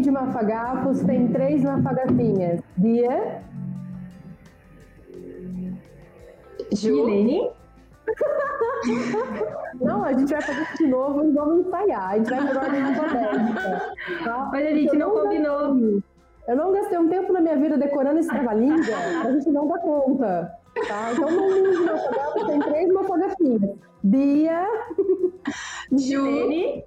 [0.00, 2.60] de mafagafos tem três mafagafinhas.
[2.76, 3.42] Bia?
[6.72, 7.06] Ju?
[9.80, 12.10] Não, a gente vai fazer isso de novo e vamos ensaiar.
[12.10, 13.94] A gente vai fazer uma alfabética.
[14.24, 14.48] Tá?
[14.52, 16.02] Mas a gente não combinou.
[16.48, 18.84] Eu não gastei um tempo na minha vida decorando esse trava-língua
[19.22, 20.58] pra gente não dar conta.
[20.86, 21.12] Tá?
[21.12, 23.70] Então, no de mafagafos tem três mafagafinhas.
[24.02, 24.66] Bia?
[25.92, 26.84] Ju?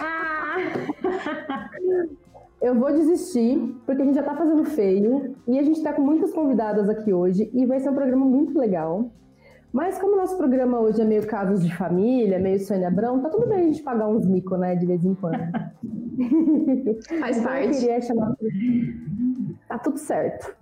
[0.00, 0.41] Ah!
[2.62, 6.00] Eu vou desistir, porque a gente já tá fazendo feio e a gente tá com
[6.00, 9.10] muitas convidadas aqui hoje e vai ser um programa muito legal.
[9.72, 13.30] Mas como o nosso programa hoje é meio casos de família, meio Sônia Abrão, tá
[13.30, 15.38] tudo bem a gente pagar uns mico, né, de vez em quando.
[17.18, 17.66] Faz Então, parte.
[17.66, 18.36] Eu queria chamar.
[19.66, 20.54] Tá tudo certo.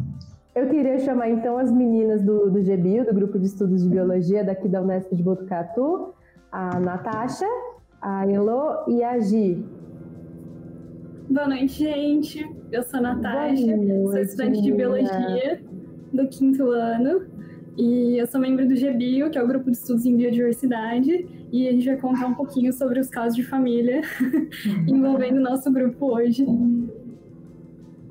[0.55, 4.43] Eu queria chamar então as meninas do, do GBio, do Grupo de Estudos de Biologia
[4.43, 6.15] daqui da Unesp de Botucatu,
[6.51, 7.47] a Natasha,
[8.01, 9.63] a Elo e a Gi.
[11.29, 12.51] Boa noite, gente.
[12.73, 14.73] Eu sou a Natasha, sou estudante de.
[14.73, 15.63] Biologia
[16.13, 17.27] do quinto ano.
[17.77, 21.27] E eu sou membro do GBio, que é o Grupo de Estudos em Biodiversidade.
[21.53, 24.03] E a gente vai contar um pouquinho sobre os casos de família
[24.89, 26.47] envolvendo o nosso grupo hoje.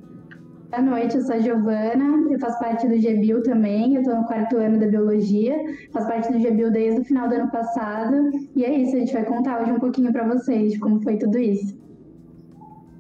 [0.69, 4.25] Boa noite, eu sou a Giovana, eu faço parte do GBIL também, eu estou no
[4.27, 5.55] quarto ano da Biologia,
[5.92, 9.12] faço parte do GBIL desde o final do ano passado, e é isso, a gente
[9.12, 11.78] vai contar hoje um pouquinho para vocês de como foi tudo isso.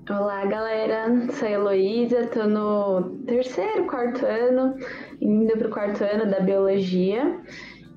[0.08, 1.06] Olá, galera.
[1.32, 4.76] Sou a Heloísa, tô no terceiro, quarto ano,
[5.20, 7.40] indo pro quarto ano da biologia.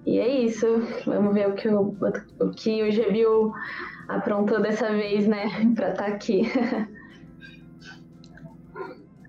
[0.07, 0.65] E é isso.
[1.05, 1.95] Vamos ver o que o,
[2.39, 3.51] o, que o GBIL
[4.07, 6.41] aprontou dessa vez, né, pra estar aqui.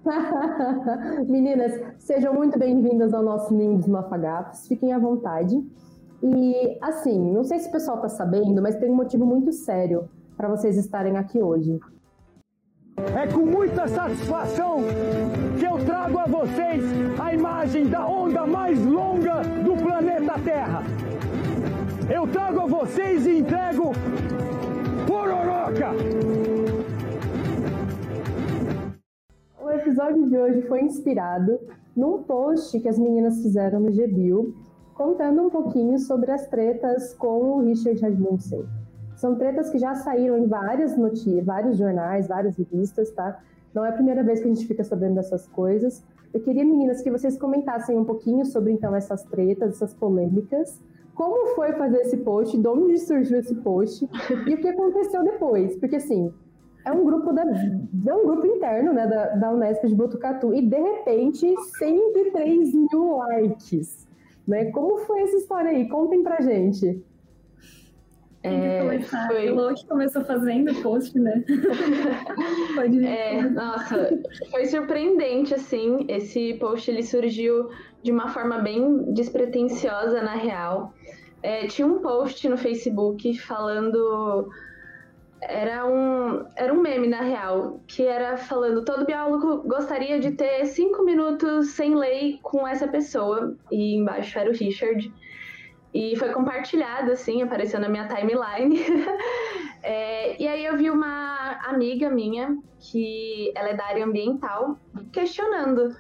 [1.28, 4.66] Meninas, sejam muito bem-vindas ao nosso Ninho dos Mafagafos.
[4.66, 5.62] Fiquem à vontade.
[6.22, 10.08] E, assim, não sei se o pessoal está sabendo, mas tem um motivo muito sério
[10.36, 11.78] para vocês estarem aqui hoje.
[13.16, 14.78] É com muita satisfação
[15.58, 16.82] que eu trago a vocês
[17.18, 20.82] a imagem da onda mais longa do planeta Terra.
[22.12, 23.92] Eu trago a vocês e entrego
[25.06, 26.59] Pororoca!
[30.00, 31.60] Episódio de hoje foi inspirado
[31.94, 34.54] num post que as meninas fizeram no GBIL,
[34.94, 38.64] contando um pouquinho sobre as tretas com o Richard Rasmussen.
[39.14, 43.42] São tretas que já saíram em várias notícias, vários jornais, várias revistas, tá?
[43.74, 46.02] Não é a primeira vez que a gente fica sabendo dessas coisas.
[46.32, 50.80] Eu queria, meninas, que vocês comentassem um pouquinho sobre, então, essas tretas, essas polêmicas.
[51.14, 54.08] Como foi fazer esse post, de onde surgiu esse post
[54.46, 55.76] e o que aconteceu depois.
[55.76, 56.32] Porque, assim,
[56.84, 60.62] é um grupo da, é um grupo interno, né, da, da Unesp de Botucatu e
[60.62, 64.06] de repente 103 mil likes,
[64.46, 64.66] né?
[64.66, 65.88] Como foi essa história aí?
[65.88, 67.02] Contem pra gente.
[68.42, 69.26] É, começar?
[69.26, 71.44] foi- Elô que começou fazendo o post, né?
[72.74, 74.18] Pode É, nossa,
[74.50, 76.06] foi surpreendente, assim.
[76.08, 77.68] Esse post ele surgiu
[78.02, 80.94] de uma forma bem despretensiosa, na real.
[81.42, 84.48] É, tinha um post no Facebook falando.
[85.42, 90.66] Era um, era um meme, na real, que era falando: todo biólogo gostaria de ter
[90.66, 93.56] cinco minutos sem lei com essa pessoa.
[93.70, 95.12] E embaixo era o Richard.
[95.92, 98.78] E foi compartilhado, assim, apareceu na minha timeline.
[99.82, 104.78] É, e aí eu vi uma amiga minha, que ela é da área ambiental,
[105.10, 105.96] questionando.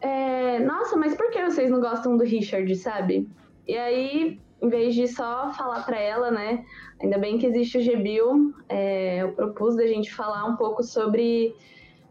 [0.00, 3.28] é, Nossa, mas por que vocês não gostam do Richard, sabe?
[3.66, 6.64] E aí, em vez de só falar pra ela, né?
[7.00, 11.54] Ainda bem que existe o GBIL, é, eu propus da gente falar um pouco sobre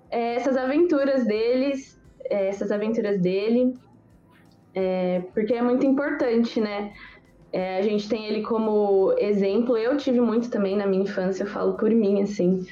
[0.09, 1.99] é, essas aventuras deles,
[2.29, 3.73] é, essas aventuras dele,
[4.73, 6.93] é, porque é muito importante, né?
[7.51, 9.77] É, a gente tem ele como exemplo.
[9.77, 12.65] Eu tive muito também na minha infância, eu falo por mim, assim.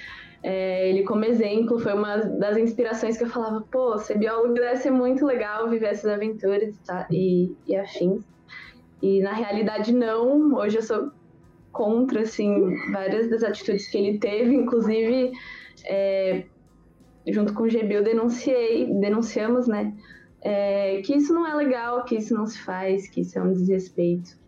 [0.43, 4.75] É, ele como exemplo foi uma das inspirações que eu falava, pô, ser biólogo deve
[4.75, 7.07] ser muito legal viver essas aventuras tá?
[7.09, 8.23] e, e afins.
[9.05, 11.11] E na realidade não, hoje eu sou
[11.71, 15.31] contra, assim, várias das atitudes que ele teve, inclusive,
[15.85, 16.45] é,
[17.27, 19.93] junto com o GBIL denunciei, denunciamos, né,
[20.41, 23.53] é, que isso não é legal, que isso não se faz, que isso é um
[23.53, 24.39] desrespeito.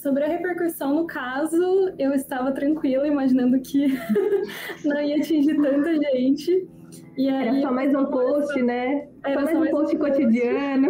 [0.00, 1.60] Sobre a repercussão no caso,
[1.98, 3.88] eu estava tranquila, imaginando que
[4.86, 6.68] não ia atingir tanta gente.
[7.16, 9.08] E aí, Era só mais um post, né?
[9.24, 10.88] Era Só mais só um mais post cotidiano.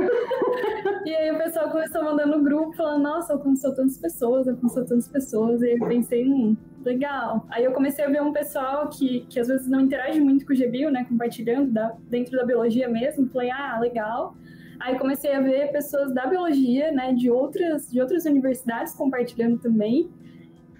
[1.04, 4.84] E aí o pessoal começou a mandar no grupo, falando, nossa, alcançou tantas pessoas, alcançou
[4.84, 5.62] tantas pessoas.
[5.62, 7.46] E aí eu pensei, hum, legal.
[7.48, 10.52] Aí eu comecei a ver um pessoal que, que às vezes não interage muito com
[10.52, 13.28] o GBIL, né, compartilhando da, dentro da biologia mesmo.
[13.28, 14.34] Falei, ah, legal.
[14.80, 20.10] Aí comecei a ver pessoas da biologia, né, de outras, de outras universidades compartilhando também.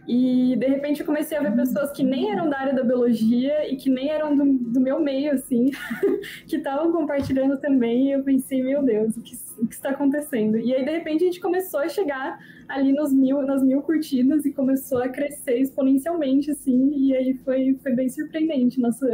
[0.07, 3.71] E de repente eu comecei a ver pessoas que nem eram da área da biologia
[3.71, 5.71] e que nem eram do, do meu meio, assim,
[6.47, 8.09] que estavam compartilhando também.
[8.09, 10.59] E eu pensei, meu Deus, o que, o que está acontecendo?
[10.59, 14.45] E aí, de repente, a gente começou a chegar ali nos mil, nas mil curtidas
[14.45, 19.07] e começou a crescer exponencialmente, assim, e aí foi, foi bem surpreendente nossa,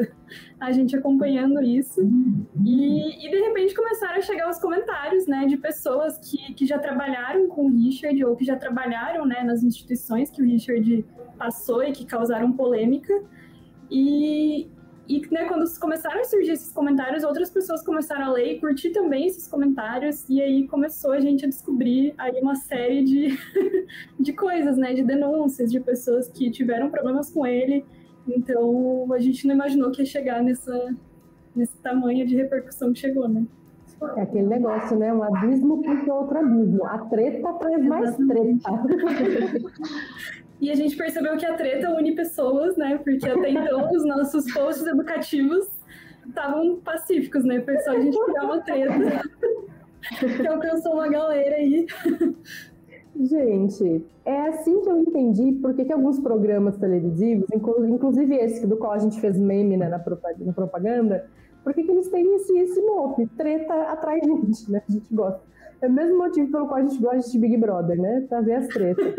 [0.60, 2.00] a gente acompanhando isso.
[2.64, 6.78] E, e de repente começaram a chegar os comentários, né, de pessoas que, que já
[6.78, 11.04] trabalharam com o Richard ou que já trabalharam, né, nas instituições que o Richard
[11.38, 13.12] passou e que causaram polêmica.
[13.90, 14.70] E,
[15.08, 18.90] e né, quando começaram a surgir esses comentários, outras pessoas começaram a ler e curtir
[18.90, 23.38] também esses comentários, e aí começou a gente a descobrir aí uma série de,
[24.18, 27.84] de coisas, né, de denúncias de pessoas que tiveram problemas com ele.
[28.28, 30.94] Então a gente não imaginou que ia chegar nessa,
[31.54, 33.44] nesse tamanho de repercussão que chegou, né?
[34.16, 35.12] É aquele negócio, né?
[35.12, 36.84] Um abismo puxa outro abismo.
[36.86, 38.70] A treta traz mais treta.
[40.62, 42.96] E a gente percebeu que a treta une pessoas, né?
[42.96, 45.66] Porque até então os nossos posts educativos
[46.24, 47.60] estavam pacíficos, né?
[47.62, 49.22] Foi só a gente criar uma treta
[50.20, 51.84] que alcançou uma galera aí.
[53.14, 58.92] Gente, é assim que eu entendi porque que alguns programas televisivos, inclusive esse do qual
[58.92, 61.28] a gente fez meme né, na propaganda,
[61.64, 63.26] por que eles têm esse, esse mote?
[63.36, 64.80] Treta atrai gente, né?
[64.88, 65.40] A gente gosta.
[65.82, 68.24] É o mesmo motivo pelo qual a gente gosta de Big Brother, né?
[68.28, 69.14] Pra ver as tretas.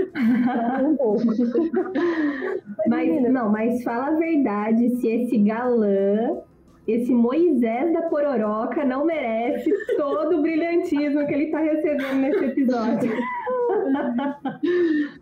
[0.81, 1.23] um pouco.
[2.87, 6.37] mas, não, mas fala a verdade, se esse galã,
[6.87, 13.11] esse Moisés da Pororoca não merece todo o brilhantismo que ele tá recebendo nesse episódio.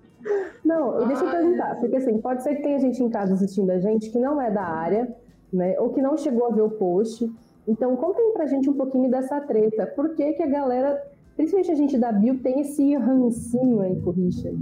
[0.64, 3.72] Não, e deixa eu perguntar, porque assim, pode ser que tenha gente em casa assistindo
[3.72, 5.12] a gente que não é da área,
[5.52, 5.76] né?
[5.80, 7.28] Ou que não chegou a ver o post.
[7.68, 9.88] Então, contem pra gente um pouquinho dessa treta.
[9.88, 11.02] Por que, que a galera
[11.36, 14.60] Principalmente a gente da Bill tem esse rancinho aí com o Richard.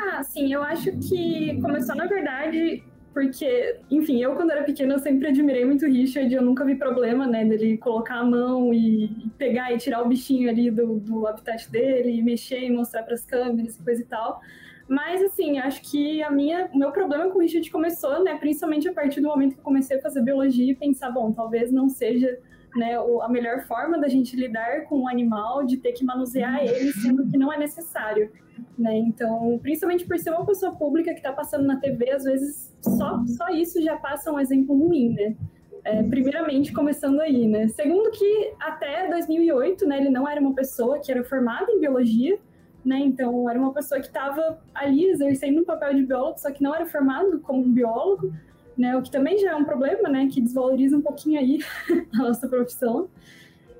[0.00, 2.82] Ah, sim, eu acho que começou, na verdade,
[3.12, 6.76] porque, enfim, eu quando era pequena eu sempre admirei muito o Richard, eu nunca vi
[6.76, 11.26] problema, né, dele colocar a mão e pegar e tirar o bichinho ali do, do
[11.26, 14.40] habitat dele, e mexer e mostrar para as câmeras e coisa e tal.
[14.88, 18.88] Mas, assim, acho que a minha, o meu problema com o Richard começou, né, principalmente
[18.88, 21.88] a partir do momento que eu comecei a fazer biologia e pensar, bom, talvez não
[21.88, 22.38] seja
[22.78, 26.92] né, a melhor forma da gente lidar com o animal, de ter que manusear ele,
[26.92, 28.30] sendo que não é necessário.
[28.78, 28.96] Né?
[28.98, 33.22] Então, principalmente por ser uma pessoa pública que está passando na TV, às vezes só,
[33.26, 35.36] só isso já passa um exemplo ruim, né?
[35.84, 37.68] É, primeiramente, começando aí, né?
[37.68, 42.38] Segundo que até 2008, né, ele não era uma pessoa que era formada em biologia,
[42.84, 42.98] né?
[42.98, 46.74] Então, era uma pessoa que estava ali exercendo um papel de biólogo, só que não
[46.74, 48.32] era formado como um biólogo,
[48.78, 48.96] né?
[48.96, 50.28] O que também já é um problema, né?
[50.32, 51.58] Que desvaloriza um pouquinho aí
[52.14, 53.08] a nossa profissão.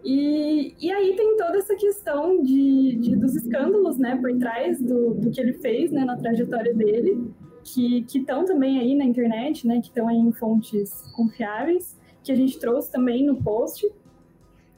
[0.05, 5.15] E, e aí tem toda essa questão de, de dos escândalos, né, por trás do,
[5.15, 7.31] do que ele fez, né, na trajetória dele,
[7.65, 12.35] que estão também aí na internet, né, que estão aí em fontes confiáveis, que a
[12.37, 13.87] gente trouxe também no post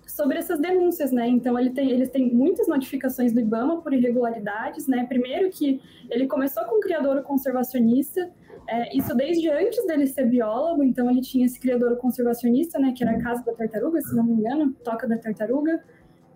[0.06, 1.28] sobre essas denúncias, né?
[1.28, 5.06] Então ele tem, eles têm muitas notificações do IBAMA por irregularidades, né?
[5.06, 5.80] Primeiro que
[6.10, 8.30] ele começou com um criador conservacionista,
[8.70, 13.02] é, isso desde antes dele ser biólogo, então ele tinha esse criador conservacionista, né, que
[13.02, 15.82] era a Casa da Tartaruga, se não me engano, Toca da Tartaruga,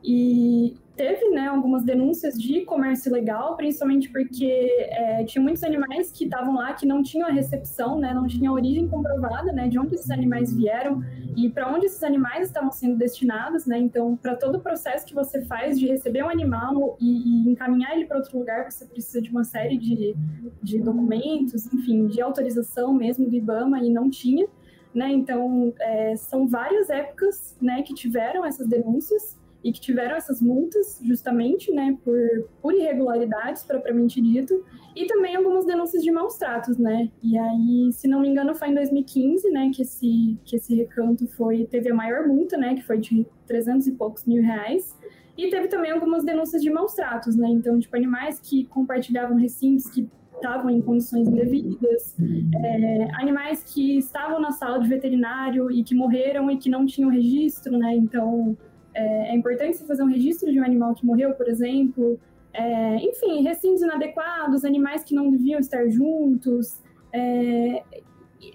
[0.02, 6.24] e teve né, algumas denúncias de comércio ilegal, principalmente porque é, tinha muitos animais que
[6.24, 9.78] estavam lá que não tinham a recepção, né, não tinha a origem comprovada né, de
[9.78, 11.02] onde esses animais vieram
[11.36, 13.66] e para onde esses animais estavam sendo destinados.
[13.66, 17.50] Né, então, para todo o processo que você faz de receber um animal e, e
[17.50, 20.14] encaminhar ele para outro lugar, você precisa de uma série de,
[20.62, 24.46] de documentos, enfim, de autorização mesmo do IBAMA e não tinha.
[24.94, 30.42] Né, então, é, são várias épocas né, que tiveram essas denúncias e que tiveram essas
[30.42, 32.18] multas, justamente, né, por,
[32.60, 34.62] por irregularidades, propriamente dito,
[34.94, 38.68] e também algumas denúncias de maus tratos, né, e aí, se não me engano, foi
[38.68, 42.82] em 2015, né, que esse, que esse recanto foi, teve a maior multa, né, que
[42.82, 44.94] foi de 300 e poucos mil reais,
[45.36, 49.88] e teve também algumas denúncias de maus tratos, né, então, tipo, animais que compartilhavam recintos
[49.88, 52.14] que estavam em condições indevidas,
[52.54, 57.08] é, animais que estavam na sala de veterinário e que morreram e que não tinham
[57.08, 58.54] registro, né, então
[58.94, 62.18] é, é importante você fazer um registro de um animal que morreu, por exemplo.
[62.52, 66.80] É, enfim, recintos inadequados, animais que não deviam estar juntos,
[67.12, 67.82] é,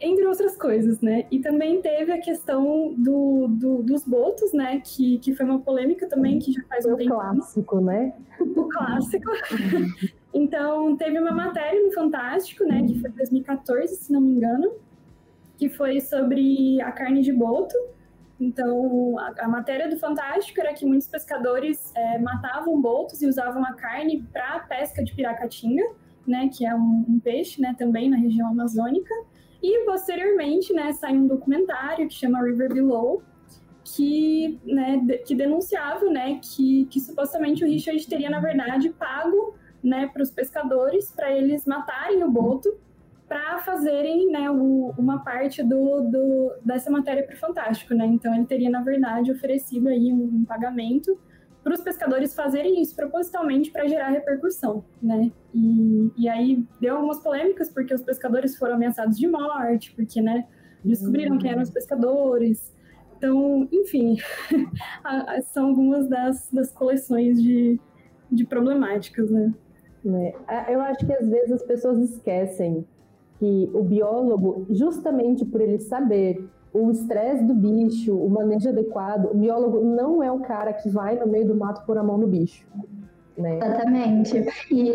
[0.02, 1.26] entre outras coisas, né?
[1.32, 4.82] E também teve a questão do, do, dos botos, né?
[4.84, 7.14] Que, que foi uma polêmica também que já faz um o tempo.
[7.14, 8.14] O clássico, né?
[8.40, 9.32] O clássico.
[10.34, 12.86] então, teve uma matéria no Fantástico, né?
[12.88, 14.72] Que foi 2014, se não me engano,
[15.58, 17.76] que foi sobre a carne de boto.
[18.40, 23.66] Então, a, a, matéria do Fantástico era que muitos pescadores é, matavam botos e usavam
[23.66, 25.84] a carne para pesca de piracatinga,
[26.26, 29.14] né, que é um, um peixe, né, também na região amazônica.
[29.62, 33.22] E posteriormente, né, saiu um documentário que chama River Below,
[33.84, 40.08] que, né, que denunciava, né, que, que supostamente o Richard teria na verdade pago, né,
[40.08, 42.70] para os pescadores para eles matarem o boto
[43.30, 48.08] para fazerem né, o, uma parte do, do, dessa matéria para o Fantástico, né?
[48.08, 51.18] Então ele teria na verdade oferecido aí um, um pagamento
[51.64, 55.32] para os pescadores fazerem isso propositalmente para gerar repercussão, né?
[55.54, 60.48] E, e aí deu algumas polêmicas porque os pescadores foram ameaçados de morte, porque, né,
[60.84, 62.76] descobriram quem eram os pescadores.
[63.18, 64.16] Então, enfim,
[65.54, 67.80] são algumas das, das coleções de,
[68.32, 69.54] de problemáticas, né?
[70.48, 72.88] É, eu acho que às vezes as pessoas esquecem
[73.40, 79.38] que o biólogo, justamente por ele saber o estresse do bicho, o manejo adequado, o
[79.38, 82.28] biólogo não é o cara que vai no meio do mato pôr a mão no
[82.28, 82.68] bicho.
[83.40, 83.58] Né?
[83.58, 84.46] Exatamente.
[84.72, 84.94] E,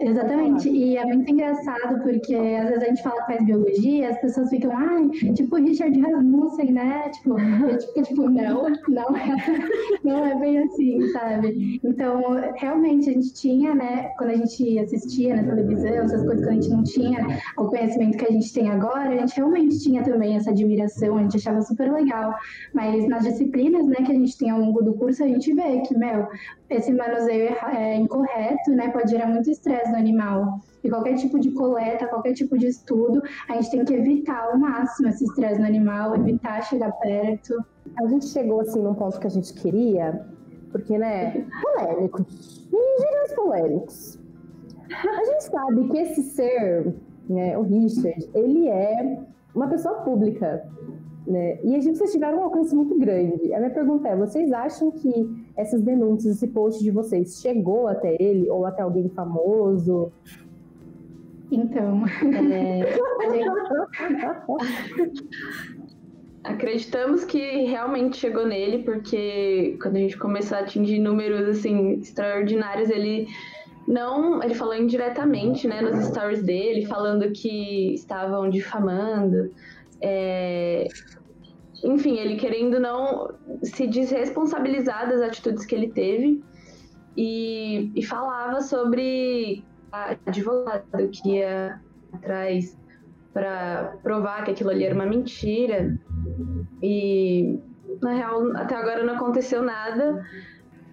[0.00, 0.68] exatamente.
[0.70, 4.48] E é muito engraçado porque às vezes a gente fala que faz biologia, as pessoas
[4.48, 7.10] ficam, ai, tipo Richard Rasmussen, né?
[7.10, 7.36] Tipo,
[7.78, 9.36] tipo, tipo, não, não é,
[10.02, 11.80] não é bem assim, sabe?
[11.84, 12.22] Então,
[12.56, 16.54] realmente a gente tinha, né, quando a gente assistia na televisão, essas coisas que a
[16.54, 17.26] gente não tinha
[17.58, 21.22] o conhecimento que a gente tem agora, a gente realmente tinha também essa admiração, a
[21.22, 22.34] gente achava super legal.
[22.72, 25.80] Mas nas disciplinas, né, que a gente tem ao longo do curso, a gente vê
[25.80, 26.26] que, meu,
[26.70, 30.60] esse manuseio é incorreto, né, pode gerar muito estresse no animal.
[30.82, 34.58] E qualquer tipo de coleta, qualquer tipo de estudo, a gente tem que evitar ao
[34.58, 37.54] máximo esse estresse no animal, evitar chegar perto.
[38.02, 40.26] A gente chegou assim num ponto que a gente queria,
[40.70, 44.18] porque, né, polêmicos, gírias polêmicos.
[44.90, 46.94] A gente sabe que esse ser,
[47.28, 49.18] né, o Richard, ele é
[49.54, 50.66] uma pessoa pública,
[51.26, 51.58] né?
[51.64, 53.54] E a gente, vocês tiveram um alcance muito grande.
[53.54, 55.10] A minha pergunta é: vocês acham que
[55.56, 60.12] essas denúncias, esse post de vocês, chegou até ele ou até alguém famoso?
[61.50, 62.04] Então,
[62.52, 62.84] é,
[66.44, 72.90] acreditamos que realmente chegou nele, porque quando a gente começou a atingir números assim extraordinários,
[72.90, 73.28] ele
[73.86, 79.50] não, ele falou indiretamente, né, nos stories dele, falando que estavam difamando.
[80.06, 80.86] É,
[81.82, 83.32] enfim, ele querendo não
[83.62, 86.44] se desresponsabilizar das atitudes que ele teve
[87.16, 91.80] e, e falava sobre a advogado que ia
[92.12, 92.78] atrás
[93.32, 95.98] para provar que aquilo ali era uma mentira
[96.82, 97.58] e
[98.02, 100.22] na real até agora não aconteceu nada.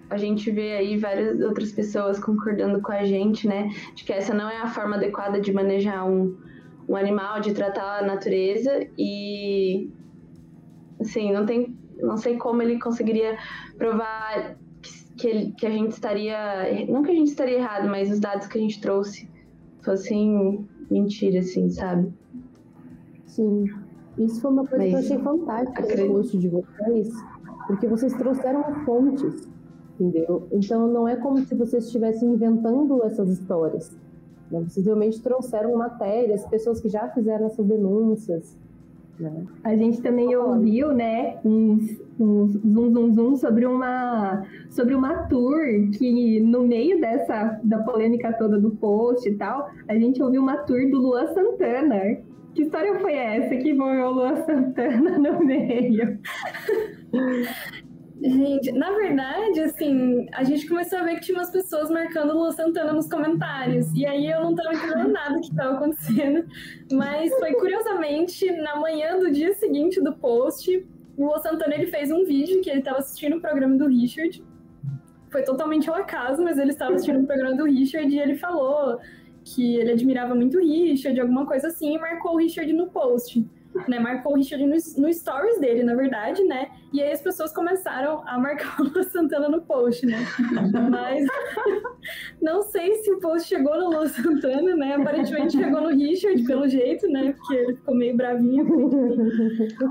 [0.08, 4.32] A gente vê aí várias outras pessoas concordando com a gente, né, de que essa
[4.32, 6.34] não é a forma adequada de manejar um,
[6.88, 9.90] um animal, de tratar a natureza e
[11.02, 11.76] Assim, não tem.
[12.00, 13.36] Não sei como ele conseguiria
[13.76, 14.56] provar
[15.16, 16.86] que, ele, que a gente estaria.
[16.88, 19.28] Não que a gente estaria errado, mas os dados que a gente trouxe
[19.82, 22.12] fossem mentira, assim, sabe?
[23.26, 23.64] Sim.
[24.18, 26.08] Isso foi uma coisa mas, que eu achei fantástica acredito.
[26.08, 27.08] no post de vocês,
[27.66, 29.48] porque vocês trouxeram fontes,
[29.98, 30.46] entendeu?
[30.52, 33.96] Então não é como se vocês estivessem inventando essas histórias.
[34.52, 34.64] Né?
[34.68, 38.56] Vocês realmente trouxeram matérias, pessoas que já fizeram essas denúncias,
[39.18, 39.46] né?
[39.62, 45.58] A gente também ouviu, né, uns, uns zoom, zoom, zoom sobre uma, sobre uma tour
[45.96, 50.58] que no meio dessa, da polêmica toda do post e tal, a gente ouviu uma
[50.58, 52.18] tour do Luan Santana.
[52.54, 56.18] Que história foi essa que foi o Luan Santana no meio?
[58.24, 62.52] Gente, na verdade, assim, a gente começou a ver que tinha umas pessoas marcando Lua
[62.52, 63.92] Santana nos comentários.
[63.94, 66.46] E aí eu não tava entendendo nada que estava acontecendo.
[66.92, 70.86] Mas foi curiosamente, na manhã do dia seguinte do post,
[71.16, 74.44] o Lua Santana ele fez um vídeo que ele estava assistindo o programa do Richard.
[75.28, 79.00] Foi totalmente ao acaso, mas ele estava assistindo o programa do Richard e ele falou
[79.44, 83.44] que ele admirava muito o Richard, alguma coisa assim, e marcou o Richard no post
[83.88, 83.98] né?
[83.98, 86.70] Marcou o Richard no, no, stories dele, na verdade, né?
[86.92, 90.18] E aí as pessoas começaram a marcar o Lua Santana no post, né?
[90.90, 91.26] Mas
[92.40, 94.94] não sei se o post chegou no Lua Santana, né?
[94.94, 97.32] Aparentemente chegou no Richard, pelo jeito, né?
[97.32, 98.66] Porque ele ficou meio bravinho.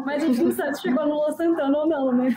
[0.05, 2.35] Mas a gente não sabe se chegou no Lua Santana ou não, né?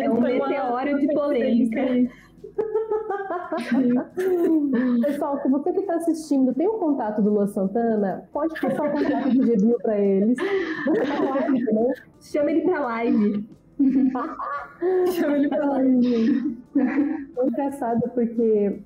[0.00, 1.80] É um meteoro de polêmica.
[5.02, 8.92] Pessoal, se você que está assistindo tem um contato do Lua Santana, pode passar o
[8.92, 10.36] contato do Gebio para eles.
[12.20, 13.46] Chama ele para live.
[15.12, 16.58] Chama ele para live.
[16.76, 18.80] É engraçado porque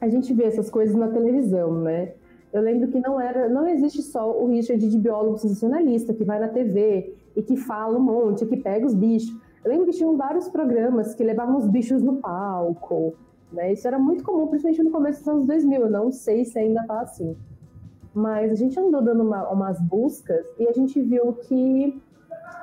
[0.00, 2.14] a gente vê essas coisas na televisão, né?
[2.52, 6.38] Eu lembro que não era, não existe só o Richard de biólogo sensacionalista que vai
[6.38, 9.34] na TV e que fala um monte, que pega os bichos.
[9.64, 13.14] Eu lembro que tinham vários programas que levavam os bichos no palco,
[13.52, 13.72] Né?
[13.72, 15.82] Isso era muito comum, principalmente no começo dos anos 2000.
[15.82, 17.36] Eu não sei se ainda está assim.
[18.14, 22.00] Mas a gente andou dando uma, umas buscas e a gente viu que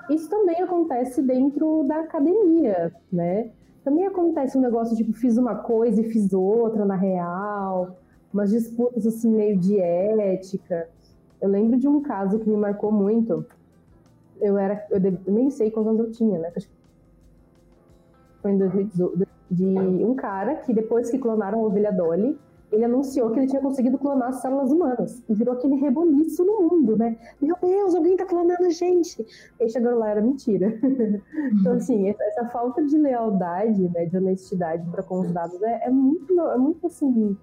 [0.10, 3.52] isso também acontece dentro da academia, né?
[3.84, 7.98] Também acontece um negócio tipo, fiz uma coisa e fiz outra na real,
[8.34, 10.90] umas disputas assim meio de ética.
[11.40, 13.46] Eu lembro de um caso que me marcou muito.
[14.42, 15.00] Eu era, eu
[15.32, 16.52] nem sei quantos anos eu tinha, né?
[18.42, 22.38] Foi em 2018, de um cara que depois que clonaram a ovelha Dolly,
[22.72, 25.24] ele anunciou que ele tinha conseguido clonar as células humanas.
[25.28, 27.18] E virou aquele reboliço no mundo, né?
[27.42, 29.26] Meu Deus, alguém tá clonando a gente!
[29.60, 30.68] E chegando lá, era mentira.
[31.60, 35.90] então, assim, essa falta de lealdade, né, de honestidade para com os dados é, é,
[35.90, 37.36] muito, é muito, assim,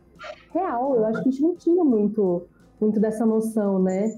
[0.53, 0.95] real.
[0.95, 2.45] Eu acho que a gente não tinha muito,
[2.81, 4.15] muito dessa noção, né?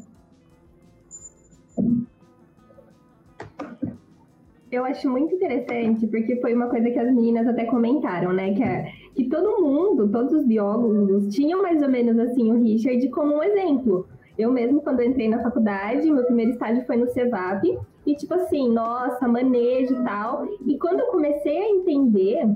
[4.70, 8.52] Eu acho muito interessante, porque foi uma coisa que as meninas até comentaram, né?
[8.54, 13.08] Que, é, que todo mundo, todos os biólogos, tinham mais ou menos assim o Richard
[13.08, 14.06] como um exemplo.
[14.36, 18.34] Eu mesmo, quando eu entrei na faculdade, meu primeiro estágio foi no CEVAP, e tipo
[18.34, 20.46] assim, nossa, manejo e tal.
[20.66, 22.46] E quando eu comecei a entender,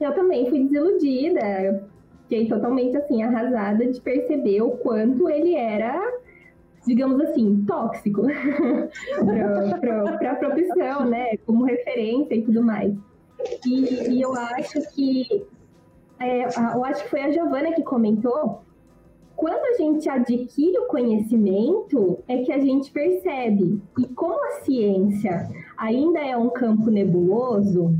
[0.00, 1.86] eu também fui desiludida.
[2.22, 6.00] Fiquei totalmente assim, arrasada de perceber o quanto ele era
[6.86, 8.22] digamos assim, tóxico
[10.18, 11.36] para a profissão, né?
[11.46, 12.94] Como referência e tudo mais.
[13.66, 15.44] E, e eu acho que
[16.20, 18.60] é, eu acho que foi a Giovana que comentou.
[19.34, 23.82] Quando a gente adquire o conhecimento, é que a gente percebe.
[23.98, 27.96] E como a ciência ainda é um campo nebuloso,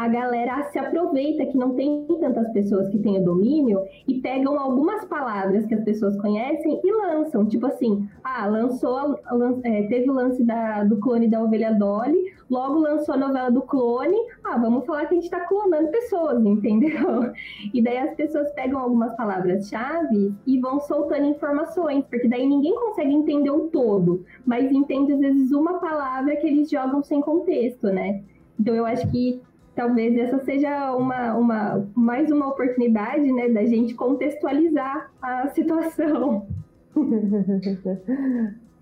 [0.00, 4.58] a galera se aproveita que não tem tantas pessoas que têm o domínio e pegam
[4.58, 7.44] algumas palavras que as pessoas conhecem e lançam.
[7.44, 9.20] Tipo assim, ah, lançou,
[9.62, 13.60] é, teve o lance da, do clone da ovelha Dolly, logo lançou a novela do
[13.60, 17.30] clone, ah, vamos falar que a gente está clonando pessoas, entendeu?
[17.74, 23.12] E daí as pessoas pegam algumas palavras-chave e vão soltando informações, porque daí ninguém consegue
[23.12, 28.22] entender o todo, mas entende às vezes uma palavra que eles jogam sem contexto, né?
[28.58, 29.40] Então eu acho que
[29.80, 36.46] talvez essa seja uma, uma, mais uma oportunidade né, da gente contextualizar a situação.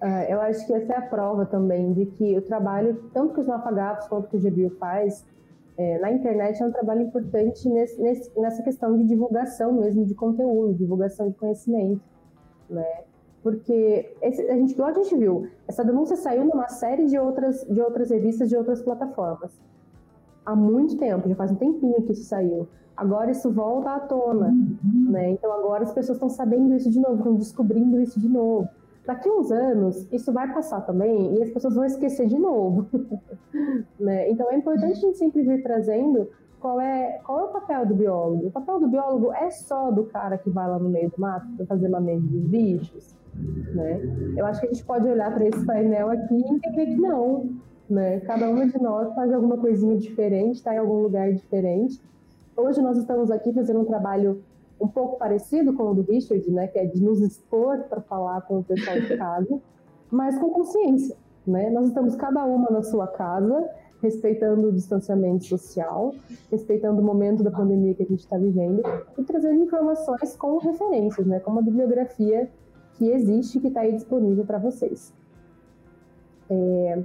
[0.03, 3.41] É, eu acho que essa é a prova também de que o trabalho, tanto que
[3.41, 5.25] os Mafagafos quanto que o GBio faz,
[5.77, 10.17] é, na internet é um trabalho importante nesse, nesse, nessa questão de divulgação mesmo de
[10.17, 12.03] conteúdo, divulgação de conhecimento,
[12.69, 13.03] né?
[13.41, 17.65] Porque esse, a gente, igual a gente viu, essa denúncia saiu numa série de outras,
[17.71, 19.57] de outras revistas, de outras plataformas
[20.49, 22.67] há muito tempo, já faz um tempinho que isso saiu.
[22.97, 25.11] Agora isso volta à tona, uhum.
[25.11, 25.31] né?
[25.31, 28.67] Então agora as pessoas estão sabendo isso de novo, estão descobrindo isso de novo.
[29.07, 32.87] Daqui uns anos, isso vai passar também e as pessoas vão esquecer de novo.
[34.01, 34.31] né?
[34.31, 37.95] Então é importante a gente sempre vir trazendo qual é, qual é o papel do
[37.95, 38.47] biólogo.
[38.47, 41.47] O papel do biólogo é só do cara que vai lá no meio do mato
[41.57, 43.15] para fazer manejo dos bichos.
[43.75, 44.01] Né?
[44.37, 47.49] Eu acho que a gente pode olhar para esse painel aqui e entender que não,
[47.89, 48.21] né?
[48.21, 52.01] Cada uma de nós faz alguma coisinha diferente, está em algum lugar diferente.
[52.57, 54.43] Hoje nós estamos aqui fazendo um trabalho
[54.81, 56.67] um pouco parecido com o do Richard, né?
[56.67, 59.61] Que é de nos expor para falar com o pessoal de casa,
[60.11, 61.71] mas com consciência, né?
[61.71, 63.69] Nós estamos cada uma na sua casa,
[64.03, 66.15] respeitando o distanciamento social,
[66.51, 68.83] respeitando o momento da pandemia que a gente está vivendo
[69.17, 71.41] e trazendo informações como referências, né?
[71.41, 72.49] Como a bibliografia
[72.95, 75.13] que existe que está aí disponível para vocês.
[76.51, 77.03] É,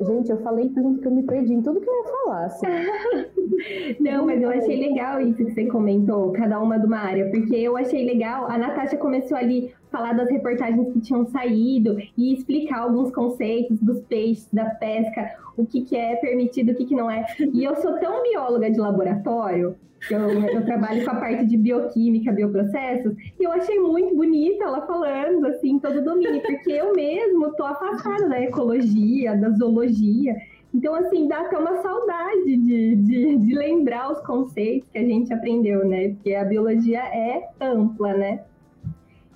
[0.00, 2.44] Gente, eu falei tanto que eu me perdi em tudo que eu ia falar.
[2.44, 2.66] Assim.
[3.98, 7.56] Não, mas eu achei legal isso que você comentou, cada uma de uma área, porque
[7.56, 12.80] eu achei legal, a Natasha começou ali falar das reportagens que tinham saído e explicar
[12.80, 17.10] alguns conceitos dos peixes, da pesca, o que, que é permitido, o que, que não
[17.10, 17.26] é.
[17.52, 19.74] E eu sou tão bióloga de laboratório
[20.10, 24.86] eu, eu, trabalho com a parte de bioquímica, bioprocessos, e eu achei muito bonita ela
[24.86, 30.36] falando, assim, todo domínio, porque eu mesmo tô afastada da ecologia, da zoologia,
[30.74, 35.32] então, assim, dá até uma saudade de, de, de lembrar os conceitos que a gente
[35.32, 38.40] aprendeu, né, porque a biologia é ampla, né.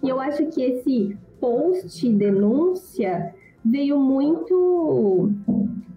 [0.02, 5.30] E eu acho que esse post denúncia veio muito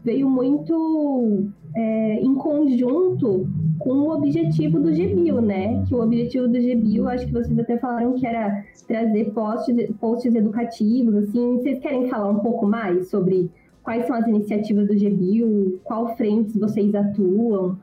[0.03, 3.47] veio muito é, em conjunto
[3.79, 5.83] com o objetivo do GBIL, né?
[5.87, 10.33] Que o objetivo do GBIL, acho que vocês até falaram que era trazer posts, posts
[10.33, 11.57] educativos, assim.
[11.57, 13.51] Vocês querem falar um pouco mais sobre
[13.83, 17.77] quais são as iniciativas do GBIL, qual frentes vocês atuam?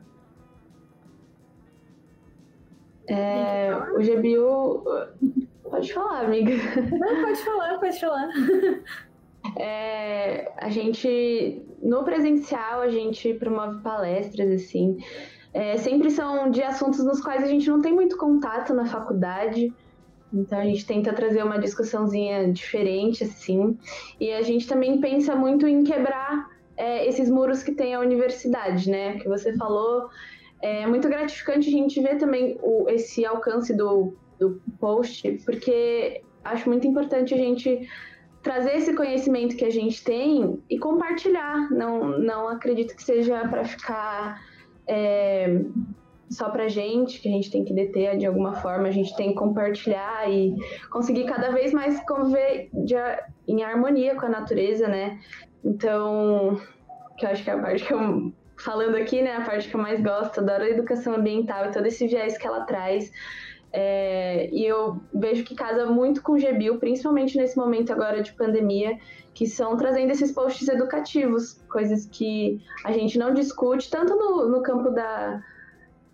[3.07, 4.83] É, o GBIL...
[5.63, 6.51] Pode falar, amiga.
[6.91, 8.29] Não, pode falar, pode falar.
[9.59, 14.97] É, a gente, no presencial, a gente promove palestras, assim,
[15.53, 19.71] é, sempre são de assuntos nos quais a gente não tem muito contato na faculdade.
[20.33, 23.77] Então a gente tenta trazer uma discussãozinha diferente, assim.
[24.19, 28.89] E a gente também pensa muito em quebrar é, esses muros que tem a universidade,
[28.89, 29.19] né?
[29.19, 30.09] Que você falou.
[30.59, 36.67] É muito gratificante a gente ver também o, esse alcance do, do post, porque acho
[36.67, 37.87] muito importante a gente
[38.41, 41.69] trazer esse conhecimento que a gente tem e compartilhar.
[41.69, 44.41] Não, não acredito que seja para ficar
[44.87, 45.61] é,
[46.29, 49.29] só para gente, que a gente tem que deter de alguma forma, a gente tem
[49.29, 50.55] que compartilhar e
[50.89, 52.95] conseguir cada vez mais conviver de,
[53.47, 55.19] em harmonia com a natureza, né?
[55.63, 56.59] Então,
[57.17, 59.75] que eu acho que é a parte que eu, falando aqui, né, a parte que
[59.75, 63.11] eu mais gosto, adoro a educação ambiental e todo esse viés que ela traz.
[63.71, 68.31] É, e eu vejo que casa muito com o GBIL, principalmente nesse momento agora de
[68.33, 68.99] pandemia,
[69.33, 74.61] que são trazendo esses posts educativos, coisas que a gente não discute, tanto no, no
[74.61, 75.43] campo da,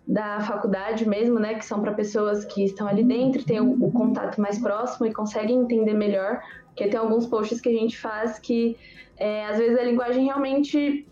[0.06, 3.92] da faculdade mesmo, né, que são para pessoas que estão ali dentro, têm o, o,
[3.92, 8.38] contato mais próximo e conseguem entender melhor, porque tem alguns posts que a gente faz
[8.38, 8.76] que
[9.16, 11.06] é, às vezes a linguagem realmente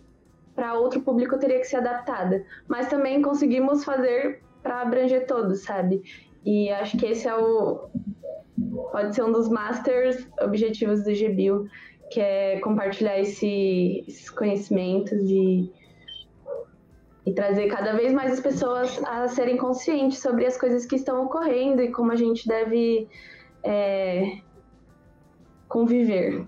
[0.54, 6.02] para outro público teria que ser adaptada, mas também conseguimos fazer para abranger todos, sabe?
[6.44, 7.88] E acho que esse é o
[8.90, 11.66] pode ser um dos masters objetivos do GBIL,
[12.10, 15.72] que é compartilhar esse, esses conhecimentos e,
[17.26, 21.24] e trazer cada vez mais as pessoas a serem conscientes sobre as coisas que estão
[21.24, 23.08] ocorrendo e como a gente deve
[23.62, 24.38] é,
[25.68, 26.46] conviver.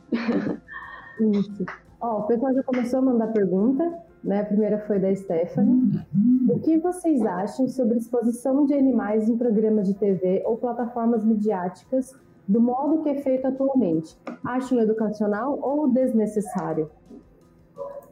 [1.20, 1.66] Isso.
[2.00, 4.40] Ó, o pessoal já começou a mandar pergunta, né?
[4.40, 6.00] A primeira foi da Stephanie.
[6.48, 12.14] O que vocês acham sobre exposição de animais em programas de TV ou plataformas midiáticas
[12.50, 14.16] do modo que é feito atualmente?
[14.44, 16.90] Acham educacional ou desnecessário?